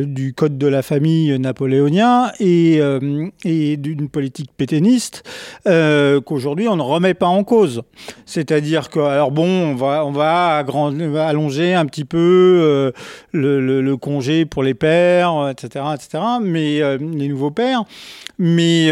[0.00, 3.00] euh, du code de la famille napoléonien et, euh,
[3.44, 5.22] d'une politique pétainiste
[5.66, 7.82] euh, qu'aujourd'hui on ne remet pas en cause.
[8.26, 10.64] C'est-à-dire que, alors bon, on va,
[11.26, 12.92] allonger un petit peu
[13.32, 17.84] le, congé pour les pères, etc., etc., mais les nouveaux pères,
[18.38, 18.90] mais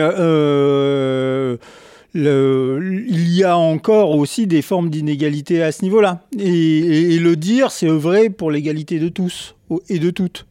[2.14, 6.26] il y a encore aussi des formes d'inégalité à ce niveau-là.
[6.38, 9.54] Et, et le dire, c'est œuvrer pour l'égalité de tous
[9.88, 10.46] et de toutes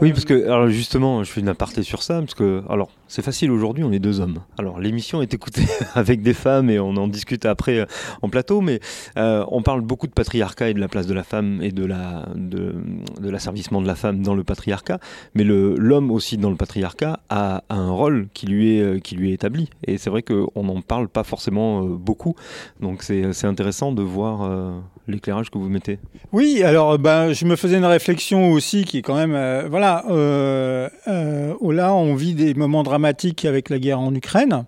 [0.00, 3.50] Oui, parce que justement, je fais une aparté sur ça, parce que alors c'est facile
[3.50, 4.40] aujourd'hui, on est deux hommes.
[4.58, 7.86] Alors l'émission est écoutée avec des femmes et on en discute après euh,
[8.22, 8.80] en plateau, mais
[9.16, 11.84] euh, on parle beaucoup de patriarcat et de la place de la femme et de
[11.84, 12.74] la de,
[13.20, 14.98] de l'asservissement de la femme dans le patriarcat,
[15.34, 19.30] mais l'homme aussi dans le patriarcat a, un rôle qui lui est euh, qui lui
[19.30, 19.70] est établi.
[19.86, 22.34] Et c'est vrai qu'on n'en parle pas forcément beaucoup,
[22.80, 24.50] donc c'est intéressant de voir
[25.08, 25.98] l'éclairage que vous mettez.
[26.32, 30.04] Oui, alors ben je me faisais une réflexion aussi qui est quand même euh, voilà
[31.76, 34.64] là on vit des moments de dramatique avec la guerre en Ukraine.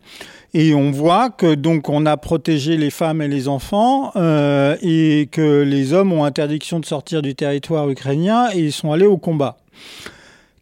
[0.55, 5.29] Et on voit que donc on a protégé les femmes et les enfants euh, et
[5.31, 9.19] que les hommes ont interdiction de sortir du territoire ukrainien et ils sont allés au
[9.19, 9.59] combat.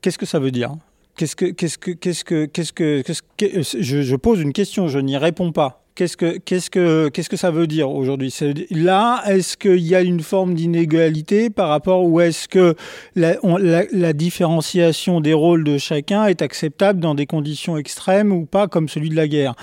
[0.02, 0.74] Qu'est-ce que ça veut dire?
[1.16, 2.48] Qu'est-ce que qu'est-ce que
[3.38, 5.85] je pose une question, je n'y réponds pas.
[5.96, 8.30] Qu'est-ce que, qu'est-ce que, qu'est-ce que ça veut dire aujourd'hui?
[8.70, 12.74] Là, est-ce qu'il y a une forme d'inégalité par rapport ou est-ce que
[13.14, 18.30] la, on, la, la, différenciation des rôles de chacun est acceptable dans des conditions extrêmes
[18.30, 19.54] ou pas, comme celui de la guerre?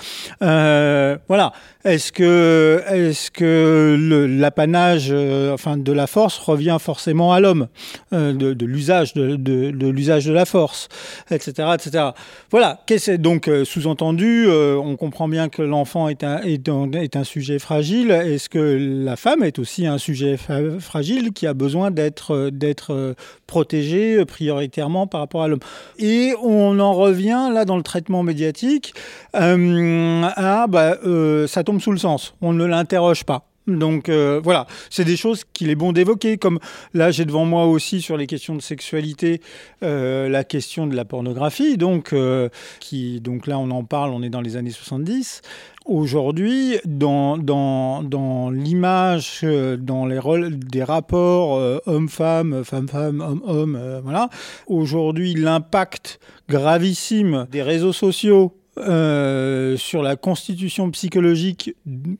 [0.42, 1.52] Euh, Voilà.
[1.84, 7.68] Est-ce que, est-ce que l'apanage, euh, enfin, de la force revient forcément à l'homme,
[8.14, 10.88] euh, de, l'usage de, de, l'usage de la force,
[11.30, 12.06] etc., etc.
[12.50, 12.82] Voilà.
[13.18, 18.10] Donc sous-entendu On comprend bien que l'enfant est est, un, sujet fragile.
[18.10, 23.14] Est-ce que la femme est aussi un sujet fragile qui a besoin d'être d'être
[23.46, 25.60] protégé prioritairement par rapport à l'homme?
[25.98, 28.94] Et on en revient là dans le traitement médiatique
[29.32, 30.98] à bah,
[31.46, 32.34] ça tombe sous le sens.
[32.40, 33.46] On ne l'interroge pas.
[33.66, 36.58] Donc euh, voilà, c'est des choses qu'il est bon d'évoquer, comme
[36.92, 39.40] là j'ai devant moi aussi sur les questions de sexualité
[39.82, 42.50] euh, la question de la pornographie, donc, euh,
[42.80, 45.40] qui, donc là on en parle, on est dans les années 70.
[45.86, 54.00] Aujourd'hui, dans, dans, dans l'image, dans les rôles des rapports euh, homme-femme, femme-femme, homme-homme, euh,
[54.02, 54.30] voilà,
[54.66, 61.74] aujourd'hui l'impact gravissime des réseaux sociaux euh, sur la constitution psychologique,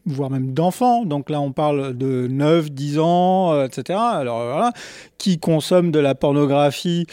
[0.06, 4.72] voire même d'enfants, donc là on parle de 9, 10 ans, euh, etc., alors voilà,
[5.18, 7.06] qui consomment de la pornographie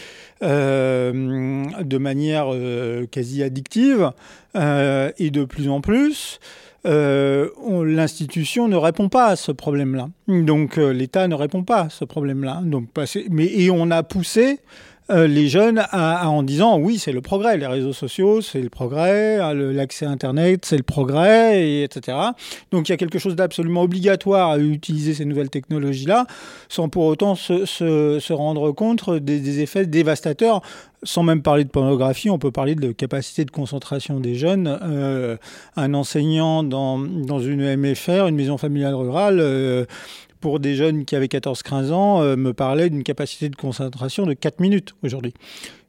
[0.44, 4.12] euh, de manière euh, quasi addictive,
[4.56, 6.40] euh, et de plus en plus,
[6.84, 10.10] l'institution ne répond pas à ce problème-là.
[10.28, 12.62] Donc l'État ne répond pas à ce problème-là.
[12.64, 12.90] Donc,
[13.30, 14.60] mais, et on a poussé
[15.12, 19.38] euh, les jeunes en disant oui, c'est le progrès, les réseaux sociaux, c'est le progrès,
[19.54, 22.18] l'accès à Internet, c'est le progrès, et etc.
[22.72, 26.28] Donc il y a quelque chose d'absolument obligatoire à utiliser ces nouvelles technologies-là,
[26.70, 30.62] sans pour autant se, rendre compte des, effets dévastateurs.
[31.04, 34.80] Sans même parler de pornographie, on peut parler de capacité de concentration des jeunes.
[34.84, 35.36] Euh,
[35.76, 37.00] un enseignant dans,
[37.40, 39.86] une MFR, une maison familiale rurale, euh,
[40.42, 44.34] pour des jeunes qui avaient 14-15 ans, euh, me parlait d'une capacité de concentration de
[44.34, 45.34] 4 minutes aujourd'hui.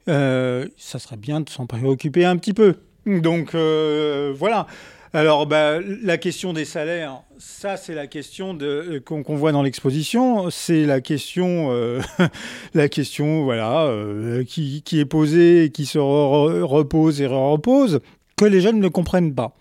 [0.09, 2.77] Euh, ça serait bien de s'en préoccuper un petit peu.
[3.07, 4.67] Donc euh, voilà.
[5.15, 8.57] Alors bah, la question des salaires, ça c'est la question
[9.05, 11.71] qu'on, voit dans l'exposition, c'est la question,
[12.75, 13.93] la question voilà,
[14.47, 18.01] qui, est posée, qui se re- repose et repose,
[18.39, 19.55] que les jeunes ne comprennent pas.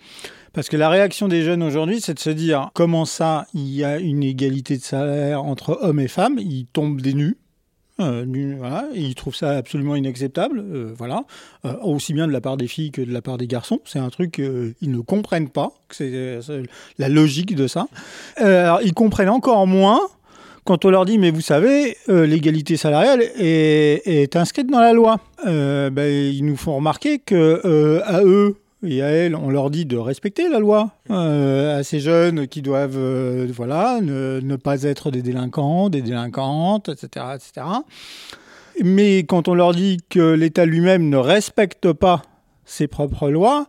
[0.54, 3.86] Parce que la réaction des jeunes aujourd'hui, c'est de se dire comment ça, il y
[3.86, 7.38] a une égalité de salaire entre hommes et femmes, ils tombent des nus.
[8.02, 8.26] Euh,
[8.94, 11.24] ils trouvent ça absolument inacceptable, euh, voilà,
[11.66, 13.80] euh, aussi bien de la part des filles que de la part des garçons.
[13.86, 16.40] C'est un truc qu'ils ne comprennent pas, c'est
[16.98, 17.88] la logique de ça.
[18.38, 20.00] alors, ils comprennent encore moins
[20.64, 25.20] quand on leur dit, mais vous savez, l'égalité salariale est, inscrite dans la loi.
[25.46, 29.98] Ben, ils nous font remarquer que à eux et à elles, on leur dit de
[29.98, 30.92] respecter la loi.
[31.10, 36.02] Euh, à ces jeunes qui doivent, euh, voilà, ne, ne, pas être des délinquants, des
[36.02, 37.68] délinquantes, etc., etc.
[38.84, 42.24] Mais quand on leur dit que l'État lui-même ne respecte pas
[42.66, 43.68] ses propres lois,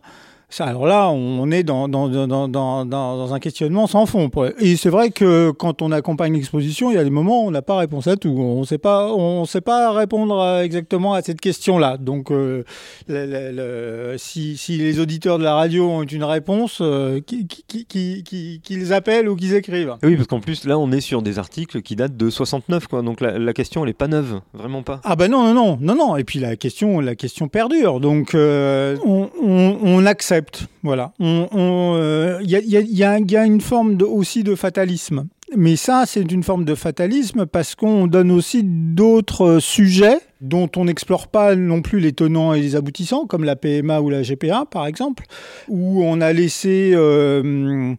[0.59, 4.29] alors là, on est dans, dans, dans, dans, un questionnement sans fond.
[4.59, 7.51] Et c'est vrai que quand on accompagne l'exposition, il y a des moments où on
[7.51, 8.29] n'a pas réponse à tout.
[8.29, 11.97] On ne sait pas, répondre exactement à cette question-là.
[11.97, 12.63] Donc, euh,
[13.07, 17.47] le, le, le, si, si, les auditeurs de la radio ont une réponse, euh, qu'ils
[17.47, 19.95] qui, qui, qui, qui, appellent ou qu'ils écrivent.
[20.03, 23.01] Oui, parce qu'en plus, là, on est sur des articles qui datent de 69, quoi.
[23.01, 25.01] Donc la, la question, elle n'est pas neuve, vraiment pas.
[25.03, 26.17] Ah ben non, non, non, non, non.
[26.17, 27.99] Et puis la question, la question perdure.
[27.99, 30.42] Donc, euh, on, on, on accepte
[30.83, 31.13] voilà.
[31.19, 35.27] Il euh, y, a, une forme aussi de fatalisme.
[35.55, 40.85] Mais ça, c'est une forme de fatalisme parce qu'on donne aussi d'autres sujets dont on
[40.85, 44.65] n'explore pas non plus les tenants et les aboutissants, comme la PMA ou la GPA,
[44.69, 45.25] par exemple,
[45.69, 47.93] où on a laissé euh,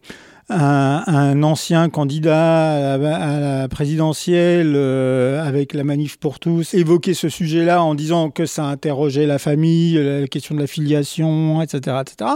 [0.49, 7.83] un, ancien candidat à la, présidentielle euh, avec la manif pour tous évoquer ce sujet-là
[7.83, 11.97] en disant que ça interrogeait la famille, la question de la filiation, etc.
[12.01, 12.31] etc.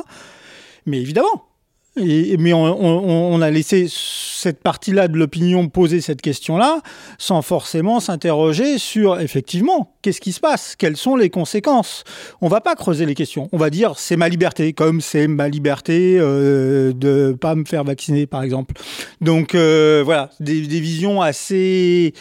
[0.86, 1.49] Mais évidemment,
[1.98, 6.82] mais on, a laissé cette partie-là de l'opinion poser cette question-là
[7.18, 12.04] sans forcément s'interroger sur effectivement qu'est-ce qui se passe, quelles sont les conséquences?
[12.42, 13.50] On va pas creuser les questions.
[13.52, 17.84] On va dire c'est ma liberté, comme c'est ma liberté euh, de pas me faire
[17.84, 18.76] vacciner par exemple.
[19.22, 22.14] Donc euh, voilà, des, visions assez,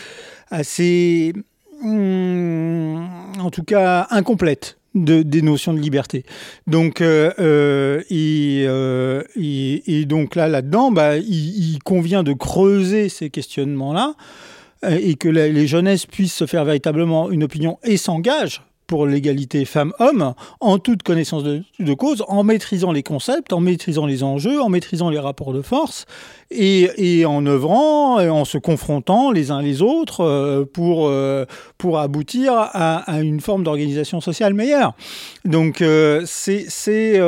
[0.51, 1.33] assez,
[1.83, 3.05] hmm,
[3.39, 6.25] en tout cas incomplètes de, des notions de liberté.
[6.67, 14.15] Donc, euh, euh, euh, et, donc là, là-dedans, bah, il, convient de creuser ces questionnements-là
[14.89, 20.35] et que les jeunesses puissent se faire véritablement une opinion et s'engagent pour l'égalité femmes-hommes
[20.61, 25.11] en toute connaissance de, cause, en maîtrisant les concepts, en maîtrisant les enjeux, en maîtrisant
[25.11, 26.07] les rapports de force
[26.51, 31.45] et, en œuvrant, en se confrontant les uns les autres euh, pour, euh,
[31.77, 34.95] pour aboutir à, une forme d'organisation sociale meilleure.
[35.45, 37.21] Donc, euh, c'est, c'est,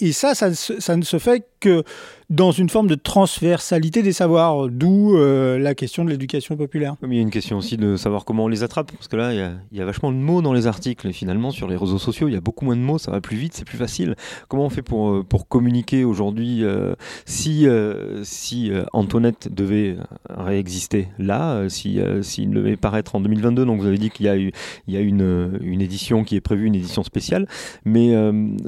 [0.00, 1.84] et ça, ça, ça ne se fait que
[2.30, 6.96] dans une forme de transversalité des savoirs, d'où euh, la question de l'éducation populaire.
[7.02, 9.32] il y a une question aussi de savoir comment on les attrape, parce que là,
[9.32, 12.28] il y, a, vachement de mots dans les articles, et finalement, sur les réseaux sociaux,
[12.28, 14.16] il y a beaucoup moins de mots, ça va plus vite, c'est plus facile.
[14.48, 16.94] Comment on fait pour, euh, pour communiquer aujourd'hui euh,
[17.26, 17.66] Si,
[18.22, 19.96] si Antoinette devait
[20.28, 24.36] réexister là, s'il si, devait paraître en 2022, donc vous avez dit qu'il y a,
[24.36, 24.52] eu,
[24.86, 27.46] il y a une, une édition qui est prévue, une édition spéciale,
[27.84, 28.14] mais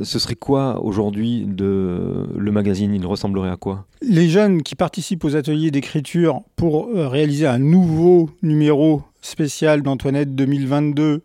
[0.03, 2.95] ce serait quoi aujourd'hui de le magazine?
[2.95, 3.56] Il ressemblerait à
[4.03, 10.35] Les jeunes qui participent aux ateliers d'écriture pour euh, réaliser un nouveau numéro spécial d'Antoinette
[10.35, 11.23] 2022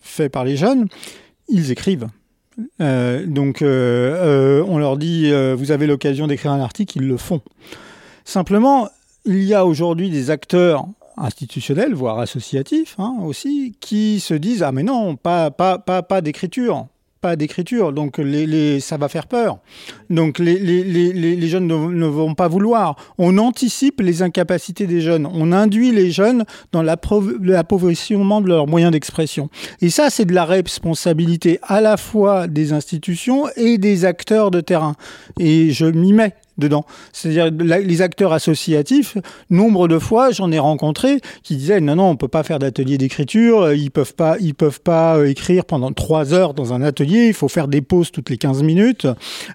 [0.00, 0.86] fait par les jeunes,
[1.48, 2.08] ils écrivent.
[2.80, 7.40] Euh, donc euh, on leur dit vous avez l'occasion d'écrire un article, ils le font.
[8.24, 8.88] Simplement,
[9.24, 14.72] il y a aujourd'hui des acteurs institutionnels, voire associatifs hein, aussi, qui se disent ah
[14.72, 16.86] mais non, pas d'écriture
[17.22, 19.58] pas d'écriture, donc les, ça va faire peur.
[20.10, 22.96] Donc les, les jeunes ne, vont pas vouloir.
[23.16, 28.92] On anticipe les incapacités des jeunes, on induit les jeunes dans l'appauvrissement de leurs moyens
[28.92, 29.48] d'expression.
[29.80, 34.60] Et ça, c'est de la responsabilité à la fois des institutions et des acteurs de
[34.60, 34.96] terrain.
[35.38, 36.84] Et je m'y mets dedans.
[37.12, 39.16] C'est-à-dire les acteurs associatifs,
[39.50, 42.98] nombre de fois j'en ai rencontré qui disaient non non on peut pas faire d'atelier
[42.98, 44.14] d'écriture, ils peuvent
[44.62, 48.10] peuvent pas euh, écrire pendant trois heures dans un atelier, il faut faire des pauses
[48.10, 49.06] toutes les 15 minutes.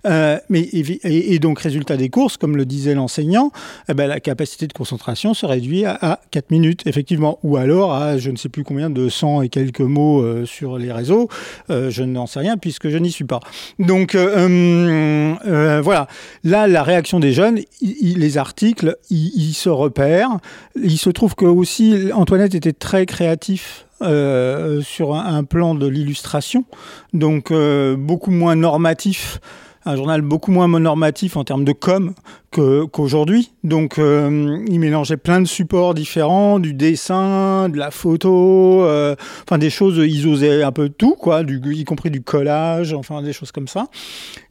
[0.06, 3.52] Euh, mais et, donc résultat des courses, comme le disait l'enseignant,
[3.90, 7.94] eh ben, la capacité de concentration se réduit à, à, 4 minutes effectivement, ou alors
[7.94, 11.30] à je ne sais plus combien de 100 et quelques mots euh, sur les réseaux.
[11.70, 13.40] je n'en sais rien puisque je n'y suis pas.
[13.80, 16.08] Donc voilà,
[16.44, 20.40] là la réaction des jeunes, les articles, ils se repèrent.
[20.76, 26.66] Il se trouve que aussi Antoinette était très créatif euh, sur un, plan de l'illustration,
[27.14, 29.40] donc euh, beaucoup moins normatif
[29.88, 32.14] un journal beaucoup moins normatif en termes de com
[32.52, 33.52] qu'aujourd'hui.
[33.64, 39.58] Donc, euh, il mélangeait plein de supports différents, du dessin, de la photo, euh, enfin
[39.58, 43.52] des choses, ils osaient un peu tout, quoi, y compris du collage, enfin des choses
[43.52, 43.88] comme ça.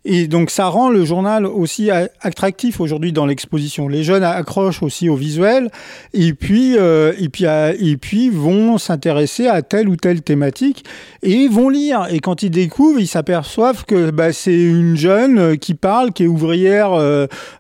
[0.05, 3.89] Et donc, ça rend le journal aussi attractif aujourd'hui dans l'exposition.
[3.89, 5.71] Les jeunes accrochent aussi au visuel
[6.13, 10.85] et puis, euh, et puis, vont s'intéresser à telle ou telle thématique
[11.23, 12.07] et vont lire.
[12.11, 16.29] Et quand ils découvrent, ils s'aperçoivent que bah, c'est une jeune qui parle, qui est
[16.29, 16.91] ouvrière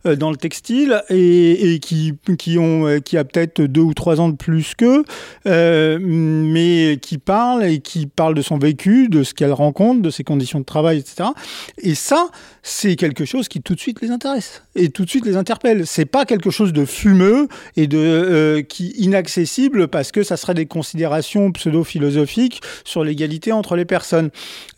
[0.05, 4.35] dans dans le textile et, qui, ont, qui a peut-être deux ou trois ans de
[4.35, 5.05] plus qu'eux,
[5.47, 10.11] euh, mais qui parle et qui parle de son vécu, de ce qu'elle rencontre, de
[10.11, 11.31] ses conditions de travail, etc.
[11.79, 12.29] Et ça,
[12.63, 15.87] c'est quelque chose qui tout de suite les intéresse et tout de suite les interpelle.
[15.87, 17.47] C'est pas quelque chose de fumeux
[17.77, 23.77] et de euh, qui inaccessible parce que ça serait des considérations pseudo-philosophiques sur l'égalité entre
[23.77, 24.31] les personnes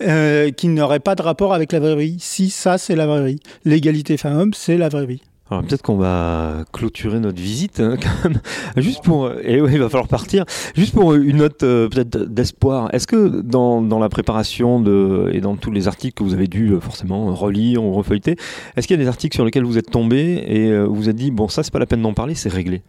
[0.02, 2.16] euh, qui n'auraient pas de rapport avec la vraie vie.
[2.20, 3.40] Si ça, c'est la vraie vie.
[3.64, 5.22] L'égalité femmes-hommes, c'est la vraie vie.
[5.50, 8.40] Alors peut-être qu'on va clôturer notre visite hein, quand même.
[8.76, 10.44] Juste pour et eh oui, il va falloir partir.
[10.74, 12.92] Juste pour une note euh, peut-être d'espoir.
[12.94, 16.48] Est-ce que dans, dans, la préparation de et dans tous les articles que vous avez
[16.48, 18.36] dû euh, forcément relire ou refeuilleter,
[18.76, 21.08] est-ce qu'il y a des articles sur lesquels vous êtes tombé et euh, vous vous
[21.08, 22.82] êtes dit bon ça c'est pas la peine d'en parler, c'est réglé?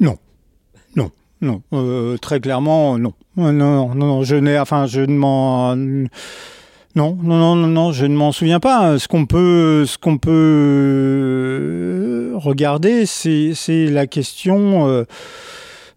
[0.00, 0.16] Non,
[0.96, 1.10] non,
[1.40, 2.16] non.
[2.18, 3.12] très clairement non.
[3.36, 4.22] Non, non, non.
[4.24, 5.76] Je n'ai enfin je ne m'en
[6.96, 8.98] Non, non, non, non, non, je ne m'en souviens pas.
[8.98, 11.52] Ce qu'on peut, ce qu'on peut
[12.36, 15.04] regarder, c'est la question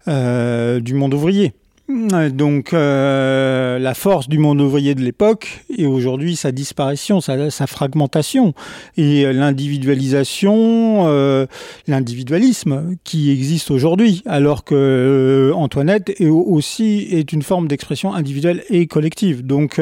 [0.06, 1.54] du monde ouvrier.
[1.90, 8.54] Donc euh, la force du monde ouvrier de l'époque et aujourd'hui sa disparition, sa, fragmentation
[8.96, 11.46] et l'individualisation, euh,
[11.88, 18.62] l'individualisme qui existe aujourd'hui, alors que euh, Antoinette est aussi est une forme d'expression individuelle
[18.70, 19.44] et collective.
[19.44, 19.80] Donc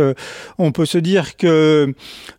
[0.56, 1.94] on peut se dire que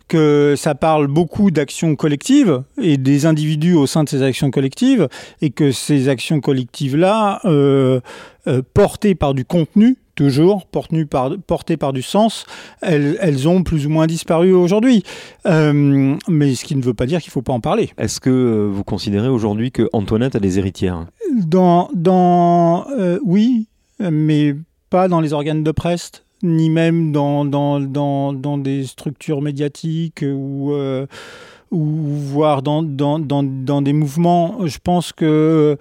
[0.10, 5.08] que ça parle beaucoup d'actions collectives et des individus au sein de ces actions collectives,
[5.42, 8.02] et que ces actions collectives-là, euh,
[8.48, 12.46] euh, portées par du contenu, toujours portées par, portées par du sens,
[12.82, 15.04] elles, elles ont plus ou moins disparu aujourd'hui.
[15.46, 17.92] Euh, mais ce qui ne veut pas dire qu'il ne faut pas en parler.
[17.98, 21.06] Est-ce que vous considérez aujourd'hui que Antoinette a des héritières?
[21.34, 22.86] Dans, dans,
[23.24, 23.68] Oui,
[24.00, 24.56] mais
[24.90, 31.06] pas dans les organes de presse ni même dans, des structures médiatiques ou, euh,
[31.72, 34.66] voire dans, des mouvements.
[34.66, 35.78] Je pense que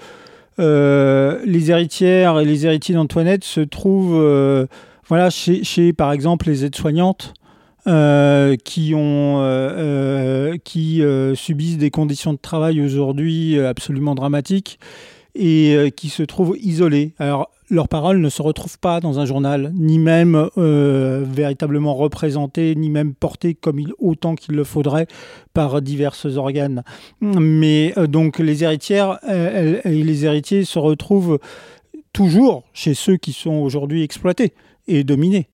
[0.58, 4.66] euh, les héritières et les héritiers d'Antoinette se trouvent euh,
[5.06, 7.34] voilà, chez, par exemple, les aides-soignantes.
[8.64, 8.94] qui,
[10.64, 11.02] qui
[11.34, 14.78] subissent des conditions de travail aujourd'hui absolument dramatiques
[15.38, 17.14] et qui se trouvent isolées.
[17.18, 22.74] Alors, leurs paroles ne se retrouvent pas dans un journal, ni même euh, véritablement représentées,
[22.74, 25.06] ni même portées comme il, autant qu'il le faudrait
[25.52, 26.82] par divers organes.
[27.20, 31.38] Mais euh, donc les héritières et les héritiers se retrouvent
[32.12, 34.54] toujours chez ceux qui sont aujourd'hui exploités
[34.86, 35.48] et dominés.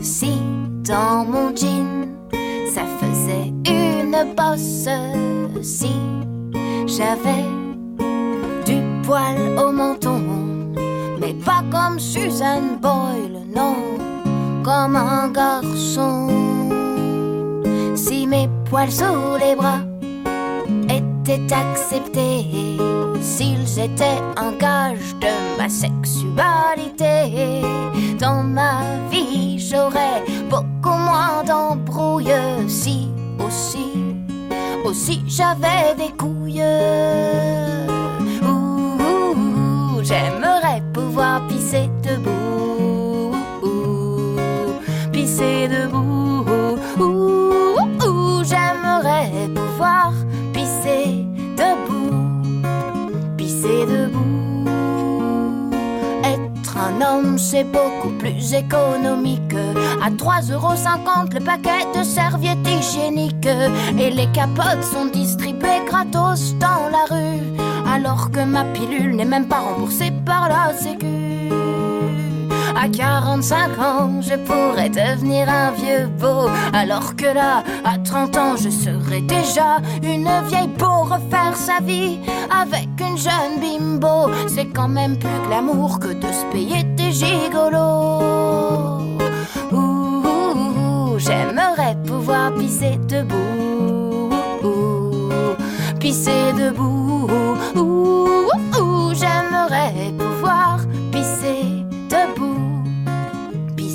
[0.00, 0.32] Si
[0.84, 2.08] dans mon jean
[2.72, 4.88] ça faisait une bosse,
[5.62, 5.92] si
[6.86, 7.44] j'avais
[8.64, 10.20] du poil au menton,
[11.20, 13.76] mais pas comme Suzanne Boyle, non,
[14.62, 16.28] comme un garçon.
[17.94, 19.87] Si mes poils sous les bras
[21.32, 22.46] acceptés,
[23.20, 27.62] s'ils étaient un gage de ma sexualité
[28.18, 32.32] dans ma vie, j'aurais beaucoup moins d'embrouilles
[32.66, 33.08] si
[33.44, 33.92] aussi,
[34.84, 36.62] aussi j'avais des couilles.
[38.42, 43.36] Ouh, j'aimerais pouvoir pisser debout,
[45.12, 45.87] pisser debout.
[57.36, 59.54] C'est beaucoup plus économique.
[60.02, 63.48] À 3,50€ le paquet de serviettes hygiéniques.
[63.98, 67.42] Et les capotes sont distribuées gratos dans la rue.
[67.92, 71.17] Alors que ma pilule n'est même pas remboursée par la Sécu.
[72.80, 76.48] À 45 ans, je pourrais devenir un vieux beau.
[76.72, 82.20] Alors que là, à 30 ans, je serais déjà une vieille pour refaire sa vie
[82.56, 84.30] avec une jeune bimbo.
[84.46, 89.02] C'est quand même plus glamour que de se payer des gigolos.
[89.72, 94.30] Ouh, j'aimerais pouvoir pisser debout.
[95.98, 97.26] pisser debout.
[97.74, 100.78] Ouh, j'aimerais pouvoir
[101.10, 101.77] pisser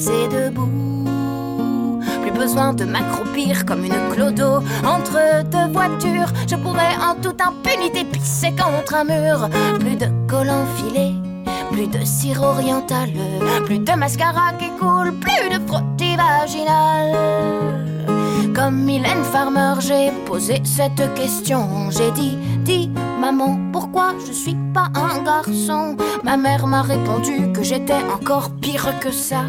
[0.10, 2.00] debout.
[2.22, 6.32] Plus besoin de m'accroupir comme une clodo entre deux voitures.
[6.48, 9.50] Je pourrais en toute impunité pisser contre un mur.
[9.80, 11.14] Plus de collants filés,
[11.72, 13.12] plus de cire orientale,
[13.66, 17.84] plus de mascara qui coule, plus de frottis vaginal.
[18.54, 21.90] Comme Mylène Farmer, j'ai posé cette question.
[21.90, 25.98] J'ai dit, dis maman, pourquoi je suis pas un garçon?
[26.24, 29.44] Ma mère m'a répondu que j'étais encore pire que ça.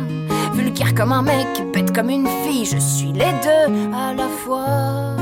[0.54, 5.16] Vulgaire comme un mec, bête comme une fille, je suis les deux à la fois.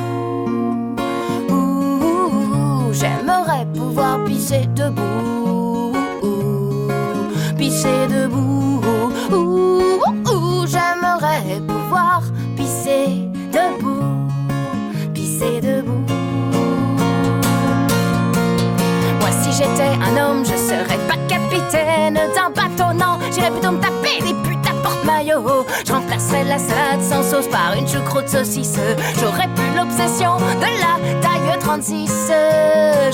[1.50, 5.92] Ouh, j'aimerais pouvoir pisser debout.
[7.62, 8.80] pisser debout.
[9.32, 12.22] Ouh, j'aimerais pouvoir
[12.56, 14.28] pisser debout,
[15.14, 16.04] pisser debout.
[19.20, 23.80] Moi, si j'étais un homme, je serais pas capitaine d'un bateau, non, j'irais plutôt me
[23.80, 24.34] taper des
[25.84, 28.76] Je remplacerais la salade sans sauce par une choucroute saucisse.
[29.20, 32.30] J'aurais plus l'obsession de la taille 36.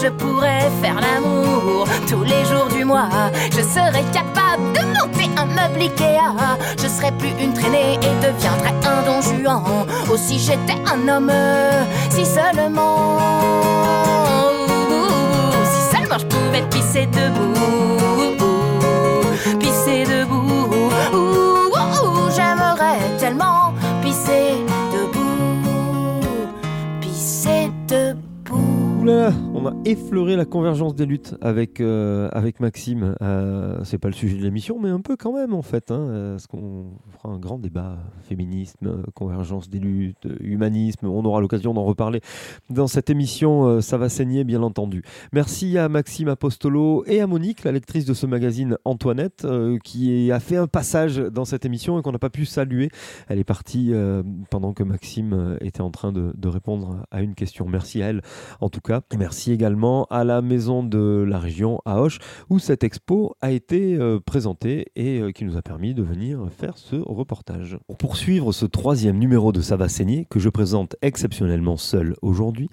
[0.03, 3.09] Je pourrais faire l'amour tous les jours du mois.
[3.51, 6.35] Je serais capable de monter un meuble Ikea.
[6.77, 9.87] Je serais plus une traînée et deviendrais un don Juan.
[10.11, 11.33] Aussi j'étais un homme,
[12.11, 13.19] si seulement.
[15.65, 18.08] Si seulement je pouvais pisser debout.
[29.09, 33.17] Oula, on a effleuré la convergence des luttes avec, euh, avec Maxime.
[33.23, 35.91] Euh, c'est pas le sujet de l'émission, mais un peu quand même en fait.
[35.91, 41.07] Hein, parce qu'on fera un grand débat féminisme, convergence des luttes, humanisme?
[41.07, 42.21] On aura l'occasion d'en reparler
[42.71, 43.67] dans cette émission.
[43.67, 45.03] euh, ça va saigner, bien entendu.
[45.33, 50.31] Merci à Maxime Apostolo et à Monique, la lectrice de ce magazine Antoinette, euh, qui
[50.31, 52.91] a fait un passage dans cette émission et qu'on n'a pas pu saluer.
[53.29, 53.93] Elle est partie
[54.51, 57.67] pendant que Maxime était en train de, de répondre à une question.
[57.69, 58.23] Merci à elle
[58.61, 59.01] en tout cas.
[59.13, 59.49] Et merci
[60.11, 62.19] à la maison de la région à Auch
[62.51, 66.49] où cette expo a été euh, présentée et euh, qui nous a permis de venir
[66.51, 67.79] faire ce reportage.
[67.87, 69.77] Pour poursuivre ce troisième numéro de Ça
[70.31, 72.69] que je présente exceptionnellement seul aujourd'hui,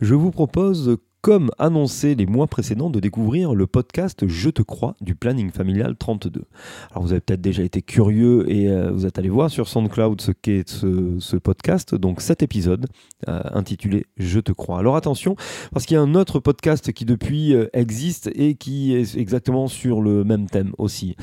[0.00, 4.96] je vous propose comme annoncé les mois précédents, de découvrir le podcast Je te crois
[5.00, 6.44] du planning familial 32.
[6.90, 10.20] Alors vous avez peut-être déjà été curieux et euh, vous êtes allé voir sur SoundCloud
[10.20, 12.86] ce qu'est ce, podcast, donc cet épisode
[13.28, 14.78] euh, intitulé Je te crois.
[14.78, 15.36] Alors attention,
[15.72, 19.68] parce qu'il y a un autre podcast qui depuis euh, existe et qui est exactement
[19.68, 21.16] sur le même thème aussi.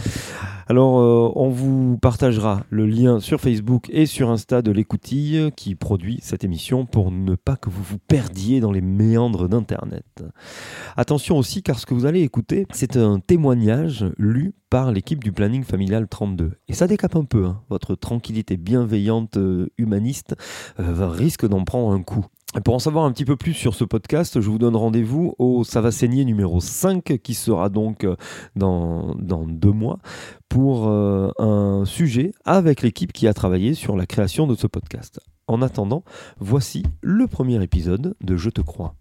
[0.69, 5.75] Alors euh, on vous partagera le lien sur Facebook et sur Insta de l'écoutille qui
[5.75, 10.25] produit cette émission pour ne pas que vous vous perdiez dans les méandres d'Internet.
[10.97, 15.31] Attention aussi car ce que vous allez écouter, c'est un témoignage lu par l'équipe du
[15.31, 16.51] planning familial 32.
[16.67, 17.61] Et ça décape un peu, hein.
[17.69, 20.35] votre tranquillité bienveillante euh, humaniste
[20.81, 22.25] euh, risque d'en prendre un coup.
[22.63, 25.65] Pour en savoir un petit peu plus sur ce podcast, je vous donne rendez-vous au
[25.65, 28.15] Ça va saigner numéro 5 qui sera donc euh,
[28.55, 29.99] dans, dans deux mois
[30.47, 35.19] pour euh, un sujet avec l'équipe qui a travaillé sur la création de ce podcast.
[35.47, 36.03] En attendant,
[36.39, 38.95] voici le premier épisode de Je te crois.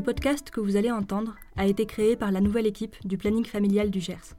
[0.00, 3.44] Le podcast que vous allez entendre a été créé par la nouvelle équipe du planning
[3.44, 4.34] familial du Gers.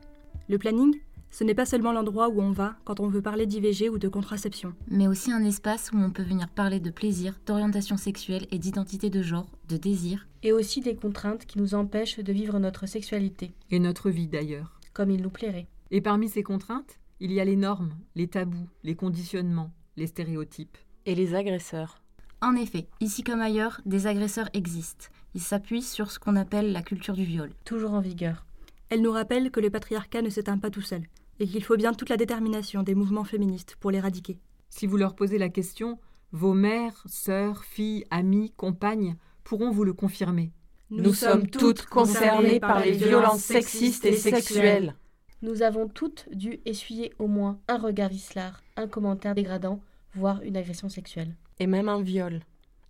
[0.49, 0.95] Le planning,
[1.29, 4.07] ce n'est pas seulement l'endroit où on va quand on veut parler d'IVG ou de
[4.07, 4.73] contraception.
[4.87, 9.11] mais aussi un espace où on peut venir parler de plaisir, d'orientation sexuelle et d'identité
[9.11, 10.27] de genre, de désir.
[10.41, 14.79] et aussi des contraintes qui nous empêchent de vivre notre sexualité, Et notre vie d'ailleurs.
[14.93, 15.67] comme il nous plairait.
[15.91, 20.79] Et parmi ces contraintes, il y a les normes, les tabous, les conditionnements, les stéréotypes.
[21.05, 22.01] Et les agresseurs.
[22.41, 25.05] En effet, ici comme ailleurs, des agresseurs existent.
[25.33, 27.51] Ils s'appuient sur ce qu'on appelle la culture du viol.
[27.63, 28.45] Toujours en vigueur.
[28.89, 31.03] Elle nous rappelle que le patriarcat ne s'éteint pas tout seul
[31.39, 34.37] et qu'il faut bien toute la détermination des mouvements féministes pour l'éradiquer.
[34.69, 35.99] Si vous leur posez la question,
[36.31, 40.51] vos mères, sœurs, filles, amies, compagnes pourront vous le confirmer.
[40.89, 44.95] Nous sommes toutes concernées par les violences sexistes et sexuelles.
[45.41, 49.81] Nous avons toutes dû essuyer au moins un regard vicelard, un commentaire dégradant,
[50.13, 51.33] voire une agression sexuelle.
[51.59, 52.41] Et même un viol.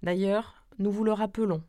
[0.03, 1.61] D'ailleurs, nous vous le rappelons,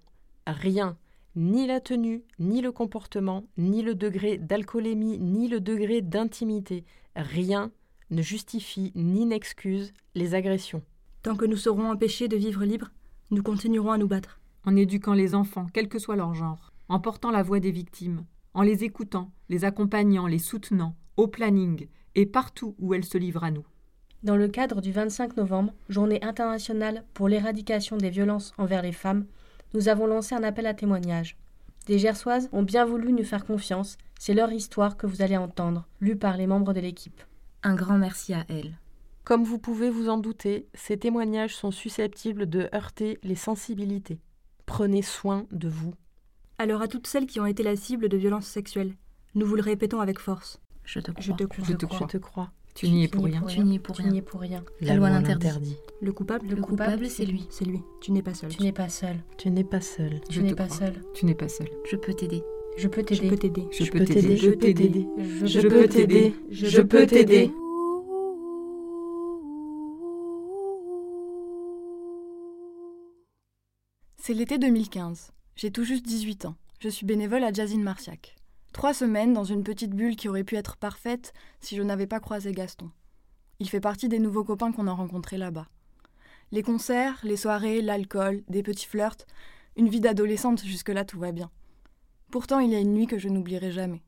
[0.47, 0.97] rien,
[1.37, 6.85] ni la tenue, ni le comportement, ni le degré d'alcoolémie, ni le degré d'intimité,
[7.17, 7.71] rien
[8.11, 10.83] ne justifie ni n'excuse les agressions.
[11.23, 12.91] Tant que nous serons empêchés de vivre libres,
[13.31, 14.41] nous continuerons à nous battre.
[14.65, 18.25] En éduquant les enfants, quel que soit leur genre, en portant la voix des victimes,
[18.55, 23.45] en les écoutant, les accompagnant, les soutenant, au planning et partout où elles se livrent
[23.45, 23.65] à nous.
[24.23, 29.27] Dans le cadre du 25 novembre, journée internationale pour l'éradication des violences envers les femmes,
[29.75, 31.37] nous avons lancé un appel à témoignages.
[31.87, 35.89] Des Gersoises ont bien voulu nous faire confiance, c'est leur histoire que vous allez entendre,
[36.01, 37.23] lue par les membres de l'équipe.
[37.63, 38.79] Un grand merci à elles.
[39.25, 44.21] Comme vous pouvez vous en douter, ces témoignages sont susceptibles de heurter les sensibilités.
[44.67, 45.95] Prenez soin de vous.
[46.59, 48.95] Alors à toutes celles qui ont été la cible de violences sexuelles,
[49.35, 50.61] nous vous le répétons avec force.
[50.85, 51.23] Je te crois.
[51.23, 51.65] Je te crois.
[51.65, 51.99] Je te crois.
[52.01, 52.53] Je te crois.
[52.75, 53.43] Tu, n'y es pour rien.
[53.47, 54.65] Tu n'y es pour rien.
[54.81, 55.77] La, loi l'interdit.
[56.01, 57.47] Le coupable, le coupable, c'est lui.
[57.51, 57.81] C'est lui.
[58.01, 58.51] Tu n'es pas seul.
[58.51, 59.17] Tu n'es pas seul.
[59.39, 60.21] Tu n'es pas seul.
[60.21, 60.29] Pas.
[61.15, 61.47] Tu n'es pas.
[61.91, 62.43] Je peux t'aider.
[62.79, 63.27] Je peux t'aider.
[63.27, 63.69] Je peux t'aider.
[63.71, 64.37] Je peux t'aider.
[64.39, 65.09] Je peux t'aider.
[65.43, 66.35] Je peux t'aider.
[66.51, 67.51] Je peux t'aider.
[74.17, 75.33] C'est l'été 2015.
[75.57, 76.57] J'ai tout juste 18 ans.
[76.79, 78.37] Je suis bénévole à Jazine Martiac.
[78.73, 82.21] Trois semaines dans une petite bulle qui aurait pu être parfaite si je n'avais pas
[82.21, 82.91] croisé Gaston.
[83.61, 85.69] Il fait partie des nouveaux copains qu'on a rencontrés là-bas.
[86.53, 89.27] Les concerts, les soirées, l'alcool, des petits flirts,
[89.77, 91.51] une vie d'adolescente, jusque-là tout va bien.
[92.31, 94.03] Pourtant, il y a une nuit que je n'oublierai jamais.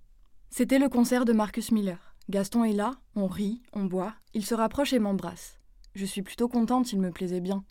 [0.49, 2.15] C'était le concert de Marcus Miller.
[2.31, 5.59] Gaston est là, on rit, on boit, il se rapproche et m'embrasse.
[5.95, 7.65] Je suis plutôt contente, il me plaisait bien.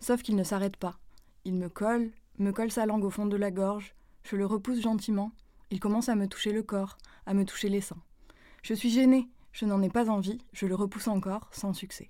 [0.00, 0.98] Sauf qu'il ne s'arrête pas.
[1.44, 4.80] Il me colle, me colle sa langue au fond de la gorge, je le repousse
[4.80, 5.32] gentiment,
[5.70, 8.02] il commence à me toucher le corps, à me toucher les seins.
[8.62, 12.08] Je suis gênée, je n'en ai pas envie, je le repousse encore, sans succès.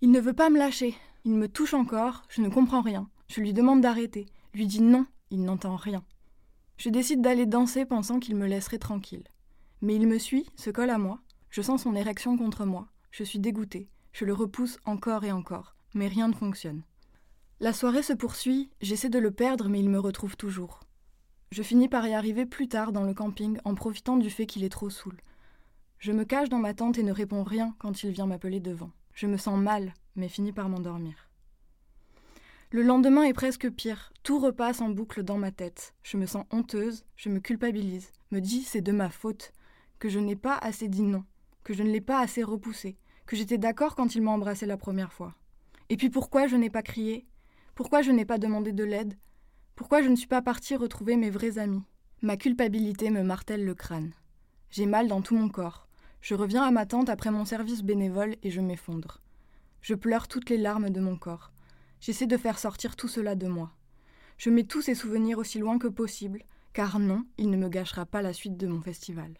[0.00, 3.08] Il ne veut pas me lâcher, il me touche encore, je ne comprends rien.
[3.28, 6.04] Je lui demande d'arrêter, lui dis non, il n'entend rien.
[6.76, 9.24] Je décide d'aller danser pensant qu'il me laisserait tranquille.
[9.82, 11.20] Mais il me suit, se colle à moi,
[11.50, 15.74] je sens son érection contre moi, je suis dégoûtée, je le repousse encore et encore,
[15.94, 16.82] mais rien ne fonctionne.
[17.60, 20.80] La soirée se poursuit, j'essaie de le perdre mais il me retrouve toujours.
[21.50, 24.64] Je finis par y arriver plus tard dans le camping en profitant du fait qu'il
[24.64, 25.16] est trop saoul.
[25.98, 28.90] Je me cache dans ma tente et ne réponds rien quand il vient m'appeler devant.
[29.14, 31.28] Je me sens mal, mais finis par m'endormir.
[32.70, 34.12] Le lendemain est presque pire.
[34.22, 35.94] Tout repasse en boucle dans ma tête.
[36.02, 39.52] Je me sens honteuse, je me culpabilise, me dis c'est de ma faute,
[39.98, 41.24] que je n'ai pas assez dit non,
[41.64, 44.76] que je ne l'ai pas assez repoussé, que j'étais d'accord quand il m'a embrassé la
[44.76, 45.34] première fois.
[45.88, 47.26] Et puis pourquoi je n'ai pas crié?
[47.74, 49.16] Pourquoi je n'ai pas demandé de l'aide?
[49.78, 51.84] Pourquoi je ne suis pas partie retrouver mes vrais amis?
[52.20, 54.10] Ma culpabilité me martèle le crâne.
[54.70, 55.86] J'ai mal dans tout mon corps.
[56.20, 59.22] Je reviens à ma tante après mon service bénévole et je m'effondre.
[59.80, 61.52] Je pleure toutes les larmes de mon corps.
[62.00, 63.70] J'essaie de faire sortir tout cela de moi.
[64.36, 68.04] Je mets tous ces souvenirs aussi loin que possible, car non, il ne me gâchera
[68.04, 69.32] pas la suite de mon festival.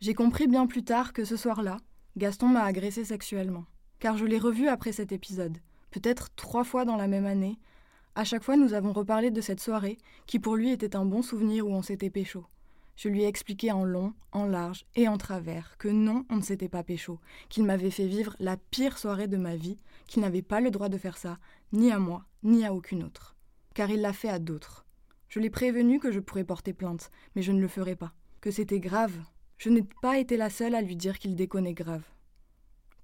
[0.00, 1.76] J'ai compris bien plus tard que ce soir-là,
[2.16, 3.66] Gaston m'a agressé sexuellement,
[3.98, 5.58] car je l'ai revu après cet épisode,
[5.90, 7.58] peut-être trois fois dans la même année.
[8.18, 9.96] À chaque fois, nous avons reparlé de cette soirée,
[10.26, 12.44] qui pour lui était un bon souvenir où on s'était pécho.
[12.96, 16.42] Je lui ai expliqué en long, en large et en travers que non, on ne
[16.42, 20.42] s'était pas pécho, qu'il m'avait fait vivre la pire soirée de ma vie, qu'il n'avait
[20.42, 21.38] pas le droit de faire ça,
[21.72, 23.36] ni à moi, ni à aucune autre.
[23.72, 24.84] Car il l'a fait à d'autres.
[25.28, 28.14] Je l'ai prévenu que je pourrais porter plainte, mais je ne le ferai pas.
[28.40, 29.14] Que c'était grave.
[29.58, 32.02] Je n'ai pas été la seule à lui dire qu'il déconnait grave.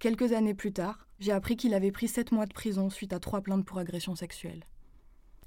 [0.01, 3.21] Quelques années plus tard, j'ai appris qu'il avait pris sept mois de prison suite à
[3.21, 4.65] trois plaintes pour agression sexuelle.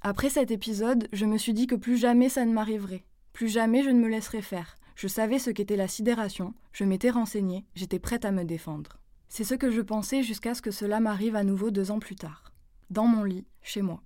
[0.00, 3.82] Après cet épisode, je me suis dit que plus jamais ça ne m'arriverait, plus jamais
[3.82, 4.76] je ne me laisserai faire.
[4.94, 8.98] Je savais ce qu'était la sidération, je m'étais renseignée, j'étais prête à me défendre.
[9.28, 12.14] C'est ce que je pensais jusqu'à ce que cela m'arrive à nouveau deux ans plus
[12.14, 12.52] tard.
[12.90, 14.00] Dans mon lit, chez moi.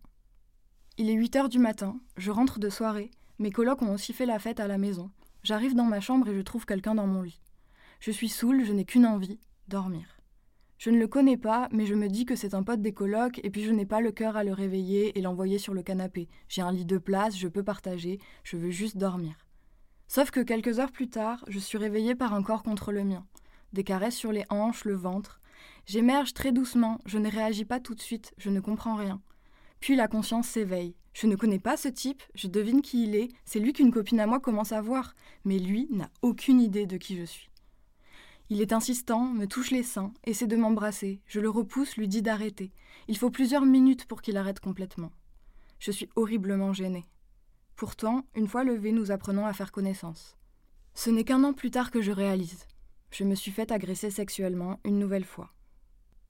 [0.97, 4.27] Il est 8 heures du matin, je rentre de soirée, mes colocs ont aussi fait
[4.27, 5.11] la fête à la maison.
[5.43, 7.41] J'arrive dans ma chambre et je trouve quelqu'un dans mon lit.
[8.01, 9.39] Je suis saoule, je n'ai qu'une envie,
[9.69, 10.22] dormir.
[10.85, 13.39] Je ne le connais pas, mais je me dis que c'est un pote des colocs,
[13.45, 16.29] et puis je n'ai pas le cœur à le réveiller et l'envoyer sur le canapé.
[16.49, 19.47] J'ai un lit de place, je peux partager, je veux juste dormir.
[20.09, 23.25] Sauf que quelques heures plus tard, je suis réveillée par un corps contre le mien.
[23.73, 25.41] Des caresses sur les hanches, le ventre.
[25.87, 29.23] J'émerge très doucement, je ne réagis pas tout de suite, je ne comprends rien.
[29.79, 30.97] Puis la conscience s'éveille.
[31.13, 34.19] Je ne connais pas ce type, je devine qui il est, c'est lui qu'une copine
[34.19, 35.15] à moi commence à voir,
[35.45, 37.52] mais lui n'a aucune idée de qui je suis.
[38.53, 41.23] Il est insistant, me touche les seins, essaie de m'embrasser.
[41.25, 42.71] Je le repousse, lui dis d'arrêter.
[43.09, 45.11] Il faut plusieurs minutes pour qu'il arrête complètement.
[45.79, 47.07] Je suis horriblement gênée.
[47.77, 50.37] Pourtant, une fois levé, nous apprenons à faire connaissance.
[50.93, 52.67] Ce n'est qu'un an plus tard que je réalise.
[53.11, 55.55] Je me suis fait agresser sexuellement une nouvelle fois.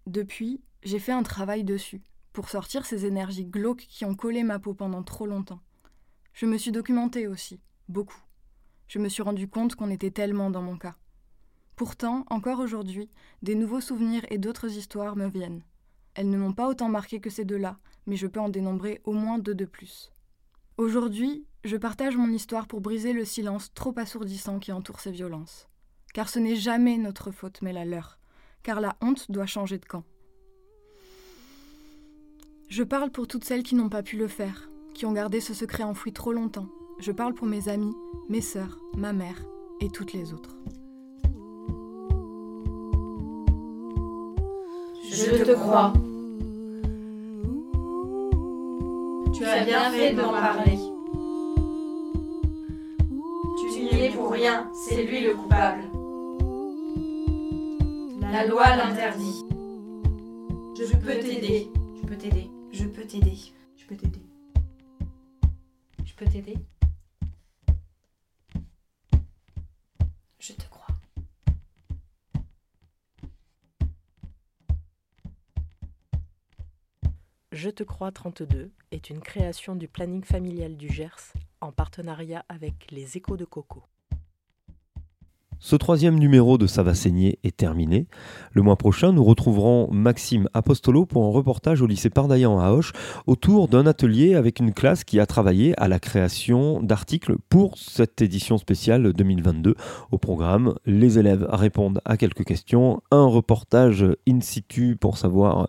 [0.07, 2.03] Depuis, j'ai fait un travail dessus,
[2.33, 5.61] pour sortir ces énergies glauques qui ont collé ma peau pendant trop longtemps.
[6.35, 7.59] Je me suis documentée aussi,
[7.89, 8.23] beaucoup.
[8.87, 10.95] Je me suis rendu compte qu'on était tellement dans mon cas.
[11.83, 13.11] Pourtant, encore aujourd'hui,
[13.43, 15.65] des nouveaux souvenirs et d'autres histoires me viennent.
[16.15, 17.77] Elles ne m'ont pas autant marqué que ces deux-là,
[18.07, 20.13] mais je peux en dénombrer au moins deux de plus.
[20.77, 25.67] Aujourd'hui, je partage mon histoire pour briser le silence trop assourdissant qui entoure ces violences.
[26.15, 28.21] Car ce n'est jamais notre faute, mais la leur.
[28.63, 30.05] Car la honte doit changer de camp.
[32.69, 35.53] Je parle pour toutes celles qui n'ont pas pu le faire, qui ont gardé ce
[35.53, 36.69] secret enfoui trop longtemps.
[37.01, 37.97] Je parle pour mes amis,
[38.29, 39.43] mes sœurs, ma mère
[39.81, 40.55] et toutes les autres.
[45.15, 45.93] Je te crois.
[49.35, 50.79] Tu as bien fait d'en parler.
[53.59, 55.83] Tu n'y es pour rien, c'est lui le coupable.
[58.33, 59.45] La loi l'interdit.
[60.79, 61.69] Je peux t'aider.
[62.01, 62.51] Je peux t'aider.
[62.73, 63.37] Je peux t'aider.
[63.77, 64.23] Je peux t'aider.
[66.07, 66.57] Je peux t'aider.
[77.53, 82.91] Je te crois 32 est une création du planning familial du Gers en partenariat avec
[82.91, 83.83] les Échos de Coco.
[85.65, 88.09] Ce troisième numéro de Ça va est terminé.
[88.51, 92.91] Le mois prochain, nous retrouverons Maxime Apostolo pour un reportage au lycée Pardaillan à Auch
[93.29, 98.21] autour d'un atelier avec une classe qui a travaillé à la création d'articles pour cette
[98.23, 99.77] édition spéciale 2022.
[100.11, 105.69] Au programme, les élèves répondent à quelques questions, un reportage in situ pour savoir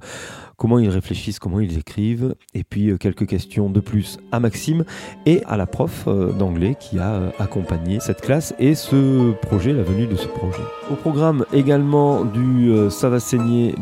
[0.57, 4.85] comment ils réfléchissent, comment ils écrivent, et puis euh, quelques questions de plus à Maxime
[5.25, 9.73] et à la prof euh, d'anglais qui a euh, accompagné cette classe et ce projet,
[9.73, 10.63] la venue de ce projet.
[10.91, 13.17] Au programme également du Ça va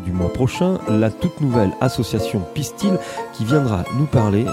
[0.05, 2.93] du mois prochain, la toute nouvelle association Pistil
[3.33, 4.45] qui viendra nous parler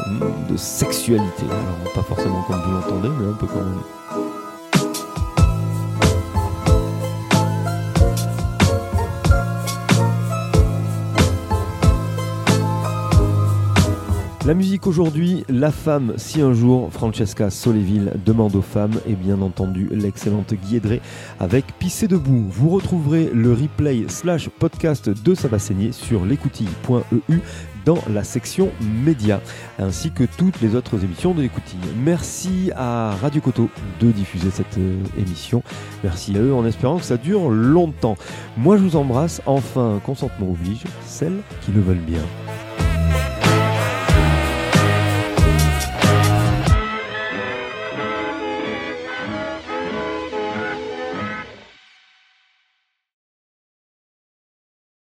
[0.51, 1.45] de sexualité.
[1.45, 4.38] Alors pas forcément comme vous l'entendez, mais un peu quand même.
[14.49, 19.43] La musique aujourd'hui, La femme, si un jour, Francesca Soléville demande aux femmes, et bien
[19.43, 21.03] entendu l'excellente Guédré
[21.39, 22.47] avec Pisser debout.
[22.49, 27.41] Vous retrouverez le replay slash podcast de Ça va sur l'écoutille.eu
[27.85, 28.71] dans la section
[29.05, 29.41] médias,
[29.79, 31.79] ainsi que toutes les autres émissions de l'écoutille.
[32.03, 33.69] Merci à Radio Coto
[34.01, 35.63] de diffuser cette euh, émission.
[36.03, 38.17] Merci à eux en espérant que ça dure longtemps.
[38.57, 42.23] Moi je vous embrasse, enfin consentement oblige, celles qui le veulent bien.